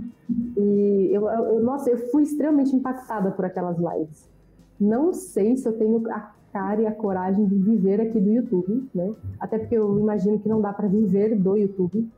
[0.56, 4.30] E eu, eu, nossa, eu fui extremamente impactada por aquelas lives.
[4.78, 8.88] Não sei se eu tenho a cara e a coragem de viver aqui do YouTube,
[8.94, 9.12] né?
[9.40, 12.08] Até porque eu imagino que não dá para viver do YouTube,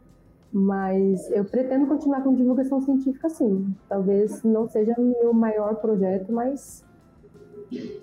[0.53, 3.75] mas eu pretendo continuar com divulgação científica sim.
[3.89, 6.85] Talvez não seja meu maior projeto, mas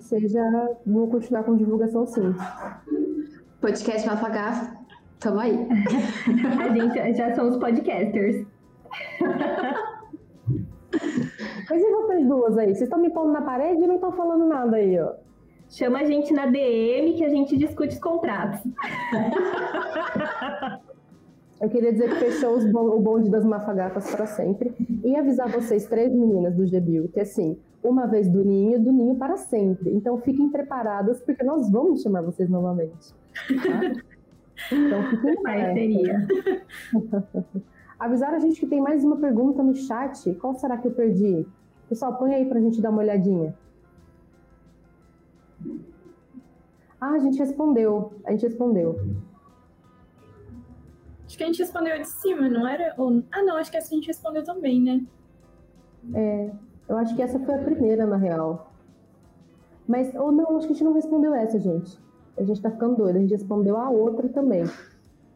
[0.00, 0.42] seja
[0.86, 2.34] vou continuar com divulgação sim.
[3.60, 4.76] Podcast Mafagaf,
[5.20, 5.68] tamo aí.
[6.68, 8.46] A gente já somos podcasters.
[11.70, 12.68] Mas e vocês duas aí?
[12.68, 15.14] Vocês estão me pondo na parede e não estão falando nada aí, ó.
[15.72, 18.60] Chama a gente na DM que a gente discute os contratos.
[21.58, 24.74] Eu queria dizer que fechou o bonde das mafagatas para sempre.
[25.02, 29.14] E avisar vocês, três meninas do GBIL, que assim, uma vez do ninho, do ninho
[29.14, 29.90] para sempre.
[29.94, 33.14] Então fiquem preparadas, porque nós vamos chamar vocês novamente.
[33.48, 33.80] Tá?
[34.70, 35.78] Então fiquem preparadas.
[37.98, 40.34] Avisaram a gente que tem mais uma pergunta no chat.
[40.34, 41.46] Qual será que eu perdi?
[41.88, 43.54] Pessoal, põe aí pra gente dar uma olhadinha.
[47.02, 48.12] Ah, a gente respondeu.
[48.24, 48.96] A gente respondeu.
[51.26, 52.94] Acho que a gente respondeu de cima, não era?
[52.96, 53.24] Ou...
[53.32, 55.04] Ah, não, acho que essa a gente respondeu também, né?
[56.14, 56.52] É,
[56.88, 58.72] eu acho que essa foi a primeira, na real.
[59.88, 61.98] Mas, ou não, acho que a gente não respondeu essa, gente.
[62.38, 64.62] A gente tá ficando doido, a gente respondeu a outra também.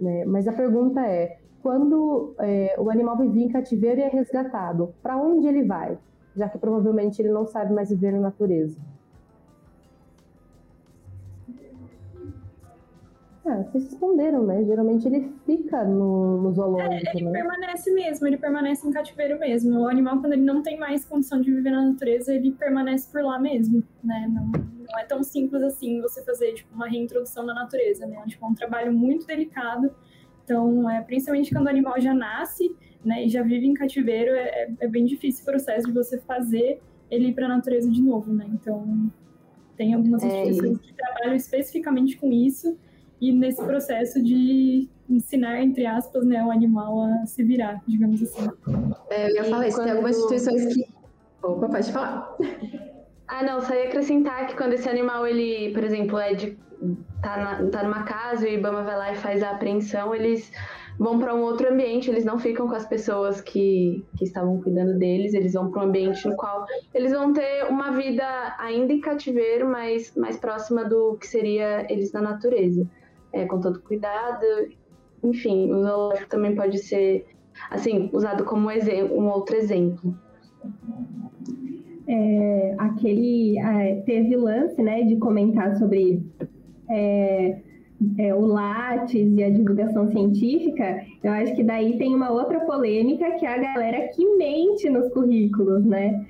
[0.00, 0.24] Né?
[0.24, 5.16] Mas a pergunta é: quando é, o animal vive em cativeiro e é resgatado, para
[5.16, 5.98] onde ele vai?
[6.36, 8.78] Já que provavelmente ele não sabe mais viver na natureza.
[13.48, 14.64] Ah, vocês responderam, né?
[14.64, 17.32] Geralmente ele fica no, no zoológico, é, ele né?
[17.32, 19.78] permanece mesmo, ele permanece em cativeiro mesmo.
[19.78, 23.22] O animal, quando ele não tem mais condição de viver na natureza, ele permanece por
[23.22, 24.28] lá mesmo, né?
[24.32, 28.20] Não, não é tão simples assim você fazer tipo, uma reintrodução na natureza, né?
[28.26, 29.94] Tipo, é um trabalho muito delicado.
[30.44, 32.74] Então, é, principalmente quando o animal já nasce,
[33.04, 36.80] né, e já vive em cativeiro, é, é bem difícil o processo de você fazer
[37.08, 38.46] ele ir para a natureza de novo, né?
[38.52, 39.08] Então,
[39.76, 42.76] tem algumas É, instituições que trabalham especificamente com isso
[43.20, 48.48] e nesse processo de ensinar, entre aspas, né, o animal a se virar, digamos assim.
[49.10, 50.86] É, eu ia falar isso, tem quando- algumas instituições que.
[51.42, 52.36] Opa, pode falar.
[53.28, 56.56] Ah, não, só ia acrescentar que quando esse animal, ele, por exemplo, é de,
[57.22, 60.50] tá, na- tá numa casa e o Ibama vai lá e faz a apreensão, eles
[60.98, 64.98] vão para um outro ambiente, eles não ficam com as pessoas que, que estavam cuidando
[64.98, 66.64] deles, eles vão para um ambiente no qual
[66.94, 68.24] eles vão ter uma vida
[68.58, 72.88] ainda em cativeiro, mas mais próxima do que seria eles na natureza,
[73.36, 74.44] é, com todo cuidado.
[75.22, 77.26] Enfim, o zoológico também pode ser,
[77.70, 80.14] assim, usado como um outro exemplo.
[82.08, 86.22] é, aquele é, teve lance, né, de comentar sobre
[86.88, 87.58] é,
[88.18, 91.02] é, o Lattes e a divulgação científica.
[91.22, 95.12] Eu acho que daí tem uma outra polêmica que é a galera que mente nos
[95.12, 96.24] currículos, né?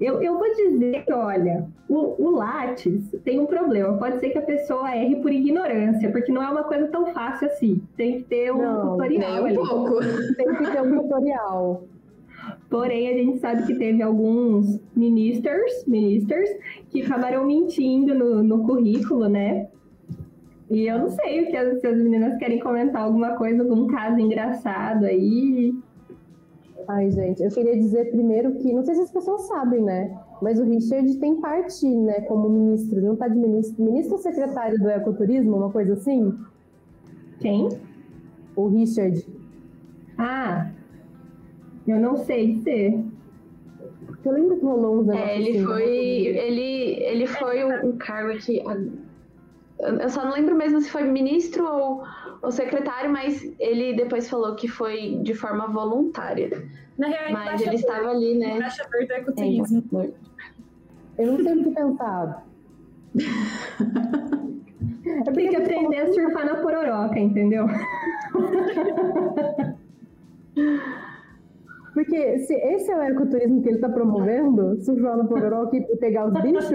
[0.00, 3.96] Eu, eu vou dizer que, olha, o, o Lattes tem um problema.
[3.98, 7.46] Pode ser que a pessoa erre por ignorância, porque não é uma coisa tão fácil
[7.48, 7.82] assim.
[7.96, 9.58] Tem que ter um Não, tutorial Nem ali.
[9.58, 10.00] um pouco.
[10.36, 11.84] Tem que ter um tutorial.
[12.68, 16.50] Porém, a gente sabe que teve alguns ministers, ministers
[16.90, 19.68] que acabaram mentindo no, no currículo, né?
[20.70, 23.86] E eu não sei o que as, se as meninas querem comentar alguma coisa, algum
[23.86, 25.74] caso engraçado aí.
[26.88, 30.18] Ai, gente, eu queria dizer primeiro que, não sei se as pessoas sabem, né?
[30.40, 32.98] Mas o Richard tem parte, né, como ministro.
[32.98, 33.82] Ele não tá de ministro.
[33.84, 36.36] Ministro ou secretário do ecoturismo, uma coisa assim?
[37.40, 37.68] Quem?
[38.56, 39.24] O Richard.
[40.18, 40.70] Ah,
[41.86, 43.04] eu não sei ser.
[44.24, 45.82] Eu lembro que rolou uns negócios É, ele assim, foi.
[46.32, 46.46] né?
[46.46, 48.62] Ele, ele foi um, um cargo que.
[49.82, 52.04] Eu só não lembro mesmo se foi ministro ou,
[52.40, 56.50] ou secretário, mas ele depois falou que foi de forma voluntária.
[56.98, 58.56] Na real, é Mas embaixador, ele estava ali, né?
[58.56, 59.78] embaixador do É, ecoturismo.
[59.78, 60.14] embaixador.
[61.18, 62.46] Eu não sei o que pensar.
[65.26, 67.66] É Tem que aprender a surfar na pororoca, entendeu?
[71.94, 76.26] Porque se esse é o ecoturismo que ele tá promovendo, surfar no Pororoca e pegar
[76.26, 76.70] os bichos,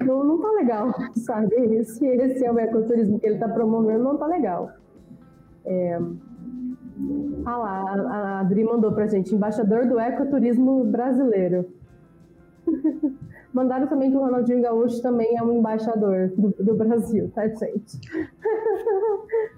[0.00, 1.84] não, não tá legal, sabe?
[1.84, 4.70] Se esse é o ecoturismo que ele tá promovendo, não tá legal.
[5.64, 5.98] É...
[7.44, 11.66] Ah lá, a- Adri mandou pra gente, embaixador do ecoturismo brasileiro.
[13.52, 17.98] Mandaram também que o Ronaldinho Gaúcho também é um embaixador do, do Brasil, tá, gente?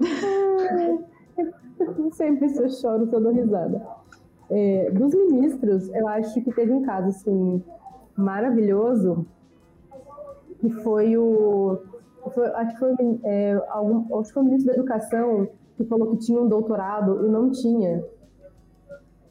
[2.12, 3.82] Sempre se eu choro, eu risada.
[4.50, 7.62] É, dos ministros, eu acho que teve um caso assim
[8.16, 9.24] maravilhoso
[10.60, 11.78] que foi o
[12.34, 12.94] foi- acho que foi,
[13.24, 17.26] é, algum, acho que foi o ministro da Educação que falou que tinha um doutorado
[17.26, 18.04] e não tinha.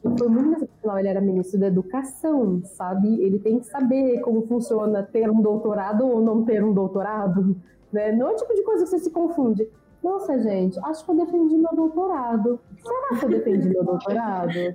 [0.04, 3.22] E foi muito excepcional, ele era ministro da Educação, sabe?
[3.22, 7.56] Ele tem que saber como funciona ter um doutorado ou não ter um doutorado,
[7.92, 8.10] né?
[8.12, 9.68] Não é o tipo de coisa que você se confunde.
[10.02, 12.58] Nossa, gente, acho que eu defendi meu doutorado.
[12.82, 14.74] Será que eu defendi meu doutorado?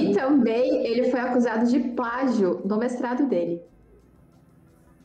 [0.00, 3.60] E também ele foi acusado de plágio no mestrado dele.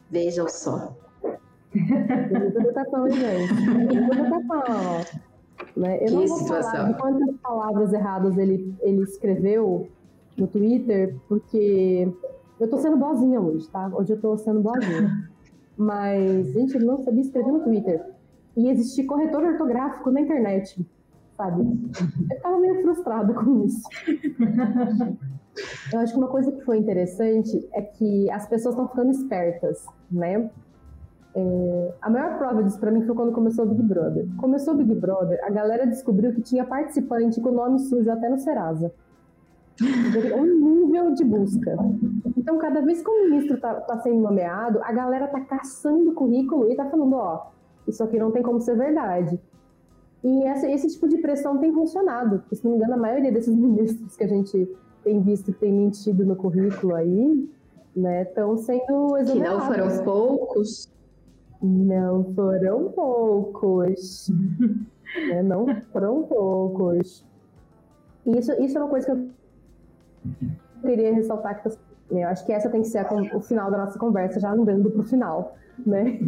[0.10, 0.95] Vejam só.
[1.76, 3.88] Hein, gente?
[3.88, 4.99] Tem muita educação.
[5.76, 5.95] Né?
[6.01, 6.72] Eu Que não vou situação.
[6.72, 9.88] falar de quantas palavras erradas ele, ele escreveu
[10.38, 12.12] no Twitter, porque
[12.60, 13.89] eu tô sendo boazinha hoje, tá?
[13.93, 15.30] Hoje eu tô sendo boazinha.
[15.76, 18.04] Mas, gente, ele não sabia escrever no Twitter.
[18.56, 20.86] E existia corretor ortográfico na internet,
[21.36, 21.64] sabe?
[22.30, 23.82] Eu tava meio frustrada com isso.
[25.91, 29.86] Eu acho que uma coisa que foi interessante é que as pessoas estão ficando espertas,
[30.12, 30.49] né?
[31.36, 34.28] É, a maior prova disso para mim foi quando começou o Big Brother.
[34.38, 38.38] Começou o Big Brother, a galera descobriu que tinha participante com nome sujo até no
[38.38, 38.91] Serasa.
[39.82, 41.76] Um nível de busca.
[42.38, 46.14] Então, cada vez que o ministro está tá sendo nomeado, a galera tá caçando o
[46.14, 47.47] currículo e tá falando, ó,
[47.88, 49.39] isso aqui não tem como ser verdade.
[50.24, 53.32] E essa, esse tipo de pressão tem funcionado, porque, se não me engano, a maioria
[53.32, 54.70] desses ministros que a gente
[55.04, 57.49] tem visto que tem mentido no currículo aí,
[57.95, 59.34] né, estão sendo exonerados.
[59.34, 60.91] Que não foram poucos.
[61.62, 64.30] Não foram poucos.
[65.30, 67.26] né, não foram poucos.
[68.26, 69.30] E isso, isso é uma coisa que eu
[70.82, 71.70] queria ressaltar que
[72.12, 74.89] eu acho que essa tem que ser a, o final da nossa conversa, já andando
[74.91, 76.20] para o final, né?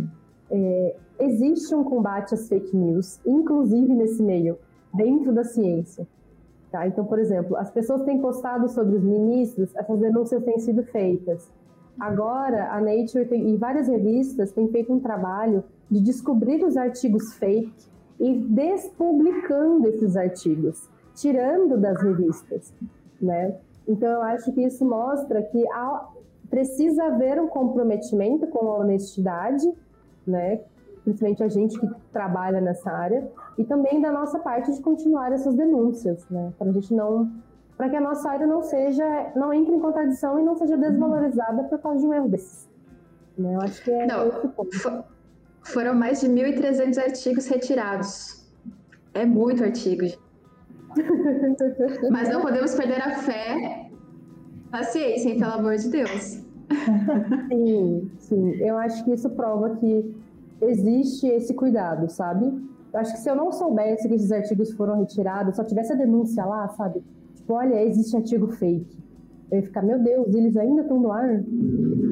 [0.49, 4.57] É, existe um combate às fake news, inclusive nesse meio,
[4.93, 6.07] dentro da ciência.
[6.75, 6.85] Tá?
[6.85, 11.49] Então, por exemplo, as pessoas têm postado sobre os ministros, essas denúncias têm sido feitas.
[11.97, 17.33] Agora, a Nature tem, e várias revistas têm feito um trabalho de descobrir os artigos
[17.35, 17.73] fake
[18.19, 22.73] e despublicando esses artigos, tirando das revistas,
[23.21, 23.55] né?
[23.87, 26.09] Então, eu acho que isso mostra que há,
[26.49, 29.65] precisa haver um comprometimento com a honestidade,
[30.27, 30.59] né?
[31.05, 35.55] Principalmente a gente que trabalha nessa área, e também da nossa parte de continuar essas
[35.55, 36.51] denúncias, né?
[36.57, 37.31] Para a gente não.
[37.77, 39.31] Para que a nossa área não seja.
[39.35, 42.67] não entre em contradição e não seja desvalorizada por causa de um erro desses.
[43.37, 43.55] Né?
[43.55, 44.79] Eu acho que é não, esse ponto.
[44.79, 45.03] For,
[45.61, 48.45] foram mais de 1.300 artigos retirados.
[49.13, 50.05] É muito artigo.
[52.11, 53.89] Mas não podemos perder a fé
[54.71, 56.43] na ciência, hein, pelo amor de Deus.
[57.49, 58.55] Sim, sim.
[58.61, 60.15] Eu acho que isso prova que
[60.61, 62.45] existe esse cuidado, sabe?
[62.93, 65.95] Eu acho que se eu não soubesse que esses artigos foram retirados, só tivesse a
[65.95, 67.03] denúncia lá, sabe?
[67.35, 68.97] Tipo, olha, existe artigo fake.
[69.51, 71.43] Eu ia ficar, meu Deus, eles ainda estão no ar?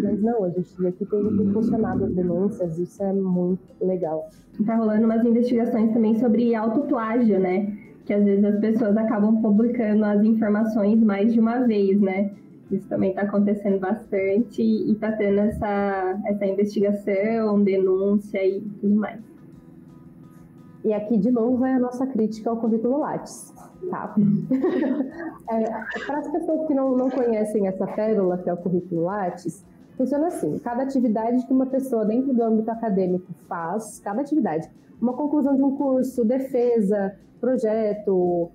[0.03, 4.29] Mas não, a gente aqui tem funcionado as denúncias, isso é muito legal.
[4.65, 7.75] Tá rolando umas investigações também sobre autoplágio, né?
[8.05, 12.31] Que às vezes as pessoas acabam publicando as informações mais de uma vez, né?
[12.71, 19.21] Isso também está acontecendo bastante e está tendo essa, essa investigação, denúncia e tudo mais.
[20.83, 23.53] E aqui, de novo, é a nossa crítica ao currículo Lattes.
[23.89, 24.13] Tá?
[25.49, 29.65] é, para as pessoas que não, não conhecem essa pérola, que é o currículo Lattes,
[29.97, 34.69] funciona assim: cada atividade que uma pessoa dentro do âmbito acadêmico faz, cada atividade,
[35.01, 38.51] uma conclusão de um curso, defesa, projeto,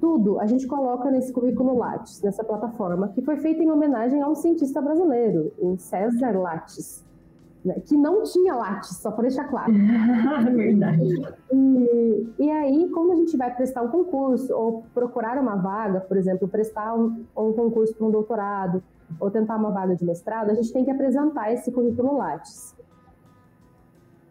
[0.00, 4.28] tudo a gente coloca nesse currículo Lattes, nessa plataforma, que foi feita em homenagem a
[4.28, 7.04] um cientista brasileiro, o César Lattes,
[7.64, 9.72] né, que não tinha Lattes, só para deixar claro.
[10.56, 11.02] Verdade.
[11.52, 16.16] E, e, aí, quando a gente vai prestar um concurso ou procurar uma vaga, por
[16.16, 18.82] exemplo, prestar um, um concurso para um doutorado
[19.18, 22.74] ou tentar uma vaga de mestrado, a gente tem que apresentar esse currículo Lattes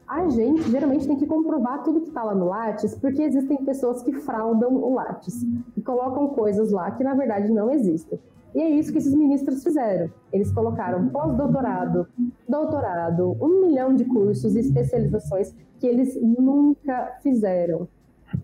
[0.10, 4.02] a gente geralmente tem que comprovar tudo que está lá no Lattes, porque existem pessoas
[4.02, 5.46] que fraudam o Lattes
[5.78, 8.20] e colocam coisas lá que na verdade não existem.
[8.56, 10.10] E é isso que esses ministros fizeram.
[10.34, 12.08] Eles colocaram pós-doutorado,
[12.48, 17.88] doutorado, um milhão de cursos e especializações que eles nunca fizeram.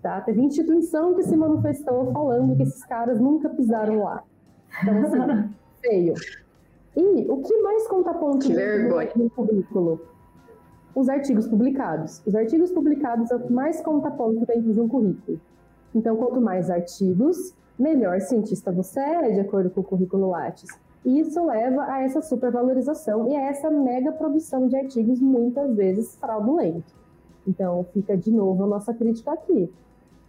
[0.03, 0.21] Tá?
[0.21, 4.23] Teve instituição que se manifestou falando que esses caras nunca pisaram lá.
[4.83, 5.49] Então, assim,
[5.81, 6.13] feio.
[6.95, 8.47] E o que mais conta ponto
[9.15, 10.14] no currículo?
[10.95, 12.21] Os artigos publicados.
[12.25, 15.39] Os artigos publicados é o que mais conta ponto dentro de um currículo.
[15.93, 20.69] Então, quanto mais artigos, melhor cientista você é, de acordo com o currículo Lattes.
[21.03, 26.15] E isso leva a essa supervalorização e a essa mega produção de artigos, muitas vezes
[26.15, 26.95] fraudulento.
[27.45, 29.71] Então, fica de novo a nossa crítica aqui.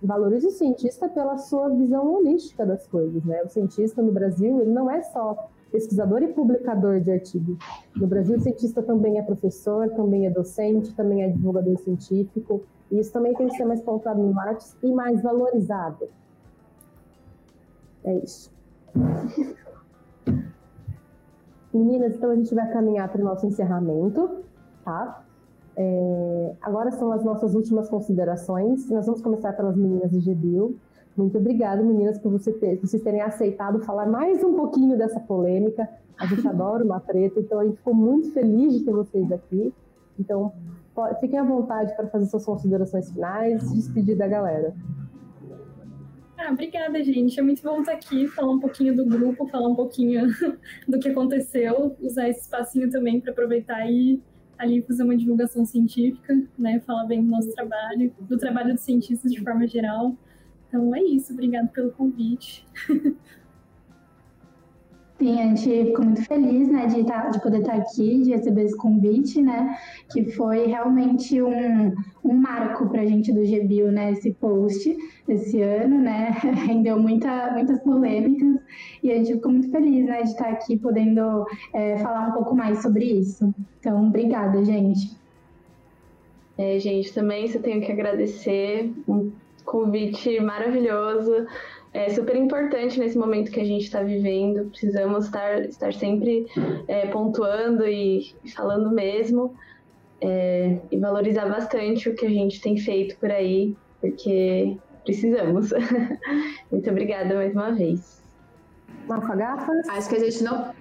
[0.03, 3.43] Valorize o cientista pela sua visão holística das coisas, né?
[3.43, 7.59] O cientista no Brasil, ele não é só pesquisador e publicador de artigos.
[7.95, 12.63] No Brasil, o cientista também é professor, também é docente, também é divulgador científico.
[12.91, 16.09] E isso também tem que ser mais pautado em artes e mais valorizado.
[18.05, 18.51] É isso.
[21.75, 24.45] Meninas, então a gente vai caminhar para o nosso encerramento,
[24.83, 25.23] tá?
[25.77, 28.89] É, agora são as nossas últimas considerações.
[28.89, 30.79] Nós vamos começar pelas meninas de Gebil.
[31.17, 35.89] Muito obrigada, meninas, por você ter, vocês terem aceitado falar mais um pouquinho dessa polêmica.
[36.19, 39.73] A gente adora uma treta, então a gente ficou muito feliz de ter vocês aqui.
[40.21, 40.53] Então,
[41.19, 44.75] fiquem à vontade para fazer suas considerações finais e despedir da galera.
[46.37, 47.41] Ah, obrigada, gente.
[47.41, 50.27] É muito bom estar aqui, falar um pouquinho do grupo, falar um pouquinho
[50.87, 54.23] do que aconteceu, usar esse espacinho também para aproveitar e
[54.59, 56.79] ali fazer uma divulgação científica, né?
[56.81, 60.15] Falar bem do nosso trabalho, do trabalho dos cientistas de forma geral.
[60.77, 62.67] Então é isso, obrigado pelo convite.
[65.19, 68.33] Sim, a gente ficou muito feliz, né, de, tá, de poder estar tá aqui, de
[68.33, 69.79] receber esse convite, né,
[70.13, 74.95] que foi realmente um, um marco para a gente do GBio, né, esse post
[75.27, 78.61] esse ano, né, rendeu muita, muitas polêmicas
[79.03, 82.33] e a gente ficou muito feliz, né, de estar tá aqui podendo é, falar um
[82.33, 83.55] pouco mais sobre isso.
[83.81, 85.17] Então, obrigada, gente.
[86.59, 89.31] É, gente, também você tenho que agradecer, um
[89.67, 91.47] convite maravilhoso
[91.93, 94.71] é super importante nesse momento que a gente está vivendo.
[94.71, 96.47] Precisamos estar, estar sempre
[96.89, 99.55] é, pontuando e falando mesmo
[100.21, 105.71] é, e valorizar bastante o que a gente tem feito por aí, porque precisamos.
[106.71, 108.23] Muito obrigada mais uma vez.
[109.09, 109.89] Mafagafas?
[109.89, 110.75] Acho que a gente não.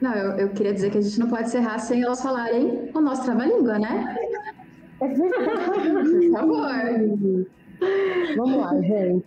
[0.00, 3.00] Não, eu, eu queria dizer que a gente não pode encerrar sem elas falarem o
[3.00, 4.16] nosso trava-língua, né?
[5.00, 7.46] É Por favor.
[8.36, 9.26] Vamos lá, gente.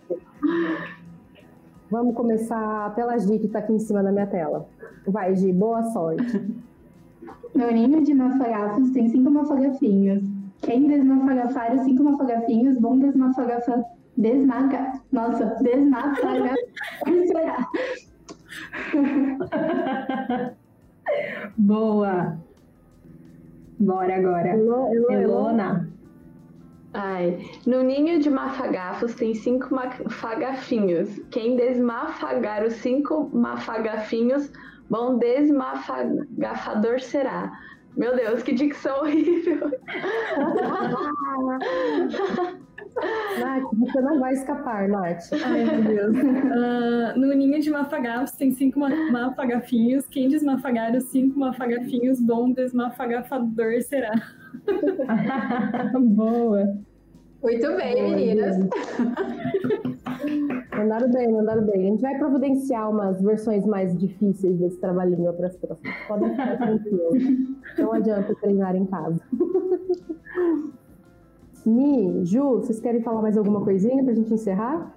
[1.90, 4.66] Vamos começar pela Gi, que está aqui em cima da minha tela.
[5.06, 6.40] Vai, Gi, boa sorte.
[7.54, 10.24] No ninho de mafagafos tem cinco mafagafinhos.
[10.62, 13.84] Quem desmafagafar os cinco mafagafinhos, bom desmafagafa...
[14.16, 15.00] Desmaga...
[15.10, 16.56] Nossa, desmafagafar
[17.26, 17.68] será.
[21.56, 22.38] Boa.
[23.78, 24.56] Bora agora.
[25.10, 25.91] Elona.
[26.94, 31.18] Ai, no ninho de mafagafos tem cinco mafagafinhos.
[31.30, 34.52] Quem desmafagar os cinco mafagafinhos,
[34.90, 37.50] bom desmafagafador será.
[37.96, 39.70] Meu Deus, que dicção horrível!
[43.40, 45.32] Nath, você não vai escapar, Nath.
[45.44, 46.16] Ai, meu Deus.
[46.16, 50.06] Uh, no ninho de mafagafos tem cinco mafagafinhos.
[50.06, 54.12] Quem desmafagar os cinco mafagafinhos, bom desmafagafador será.
[56.00, 56.76] Boa.
[57.42, 58.56] Muito bem, Boa, meninas.
[60.76, 61.80] mandaram bem, mandaram bem.
[61.80, 65.96] A gente vai providenciar umas versões mais difíceis desse trabalhinho para as próximas.
[66.06, 67.22] Podem ficar tranquilos.
[67.78, 69.20] Não adianta treinar em casa.
[71.66, 74.96] Mi, Ju, vocês querem falar mais alguma coisinha para a gente encerrar?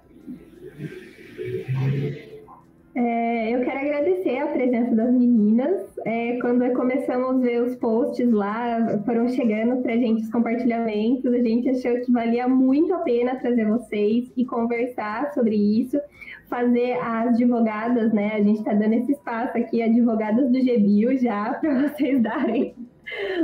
[2.95, 5.81] É, eu quero agradecer a presença das meninas.
[6.05, 11.25] É, quando começamos a ver os posts lá, foram chegando para a gente os compartilhamentos,
[11.33, 15.99] a gente achou que valia muito a pena trazer vocês e conversar sobre isso,
[16.47, 18.31] fazer as advogadas, né?
[18.33, 22.75] A gente está dando esse espaço aqui, advogadas do GBio já, para vocês darem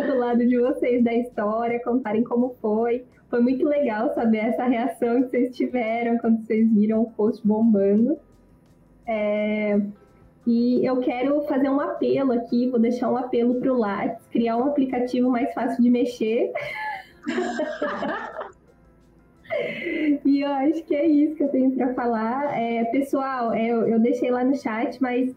[0.08, 3.04] do lado de vocês da história, contarem como foi.
[3.30, 8.18] Foi muito legal saber essa reação que vocês tiveram quando vocês viram o post bombando.
[9.12, 9.82] É,
[10.48, 14.58] e eu quero fazer um apelo aqui, vou deixar um apelo para o Lattes, criar
[14.58, 16.52] um aplicativo mais fácil de mexer.
[20.26, 22.58] e eu acho que é isso que eu tenho para falar.
[22.58, 25.36] É, pessoal, é, eu, deixei lá no chat, mas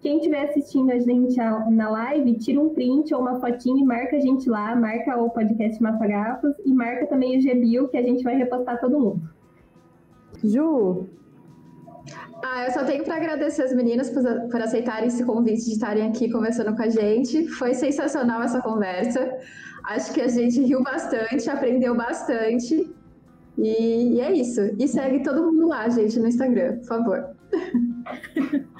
[0.00, 1.36] quem estiver assistindo a gente
[1.70, 5.30] na live, tira um print ou uma fotinha e marca a gente lá, marca o
[5.30, 9.22] podcast Mafagafos e marca também o GBio, que a gente vai repostar todo mundo.
[10.44, 11.06] Ju,
[12.42, 16.08] ah, eu só tenho para agradecer as meninas por, por, aceitarem esse convite de estarem
[16.08, 17.46] aqui conversando com a gente.
[17.48, 19.38] Foi sensacional essa conversa.
[19.84, 22.90] Acho que a gente riu bastante, aprendeu bastante.
[23.56, 24.60] E, e é isso.
[24.78, 27.36] E segue todo mundo lá, gente, no Instagram, por favor.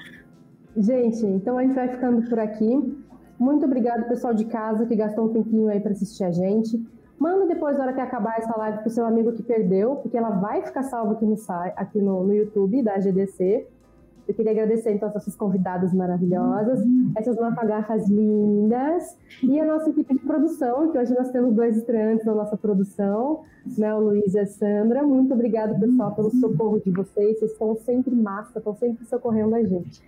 [0.75, 2.97] Gente, então a gente vai ficando por aqui.
[3.37, 6.83] Muito obrigado, pessoal de casa, que gastou um tempinho aí para assistir a gente.
[7.23, 10.29] Manda depois, na hora que acabar essa live, pro seu amigo que perdeu, porque ela
[10.29, 11.37] vai ficar salva aqui no,
[11.77, 13.65] aqui no, no YouTube da GDC.
[14.27, 16.81] Eu queria agradecer então essas convidadas maravilhosas,
[17.15, 22.25] essas mafagafas lindas e a nossa equipe de produção, que hoje nós temos dois estreantes
[22.25, 23.43] na nossa produção,
[23.77, 25.01] né, o Luiz e a Sandra.
[25.01, 27.39] Muito obrigada, pessoal, pelo socorro de vocês.
[27.39, 30.01] Vocês estão sempre massa, estão sempre socorrendo a gente.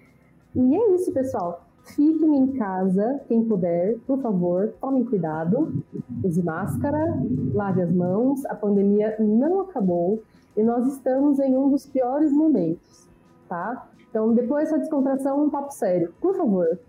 [0.54, 1.65] E é isso, pessoal.
[1.86, 5.84] Fiquem em casa, quem puder, por favor, tomem cuidado,
[6.24, 7.22] use máscara,
[7.54, 10.24] lave as mãos, a pandemia não acabou
[10.58, 13.08] e nós estamos em um dos piores momentos,
[13.48, 13.88] tá?
[14.10, 16.14] Então, depois dessa descontração, um papo sério.
[16.20, 16.80] Por favor,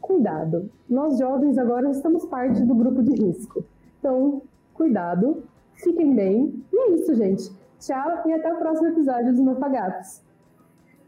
[0.00, 0.70] cuidado.
[0.88, 3.64] Nós jovens agora estamos parte do grupo de risco.
[3.98, 4.42] Então,
[4.74, 5.44] cuidado,
[5.74, 6.64] fiquem bem.
[6.72, 7.52] E é isso, gente.
[7.78, 10.22] Tchau e até o próximo episódio dos Mafagatos.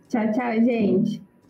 [0.09, 1.32] Tchau, tchau, gente.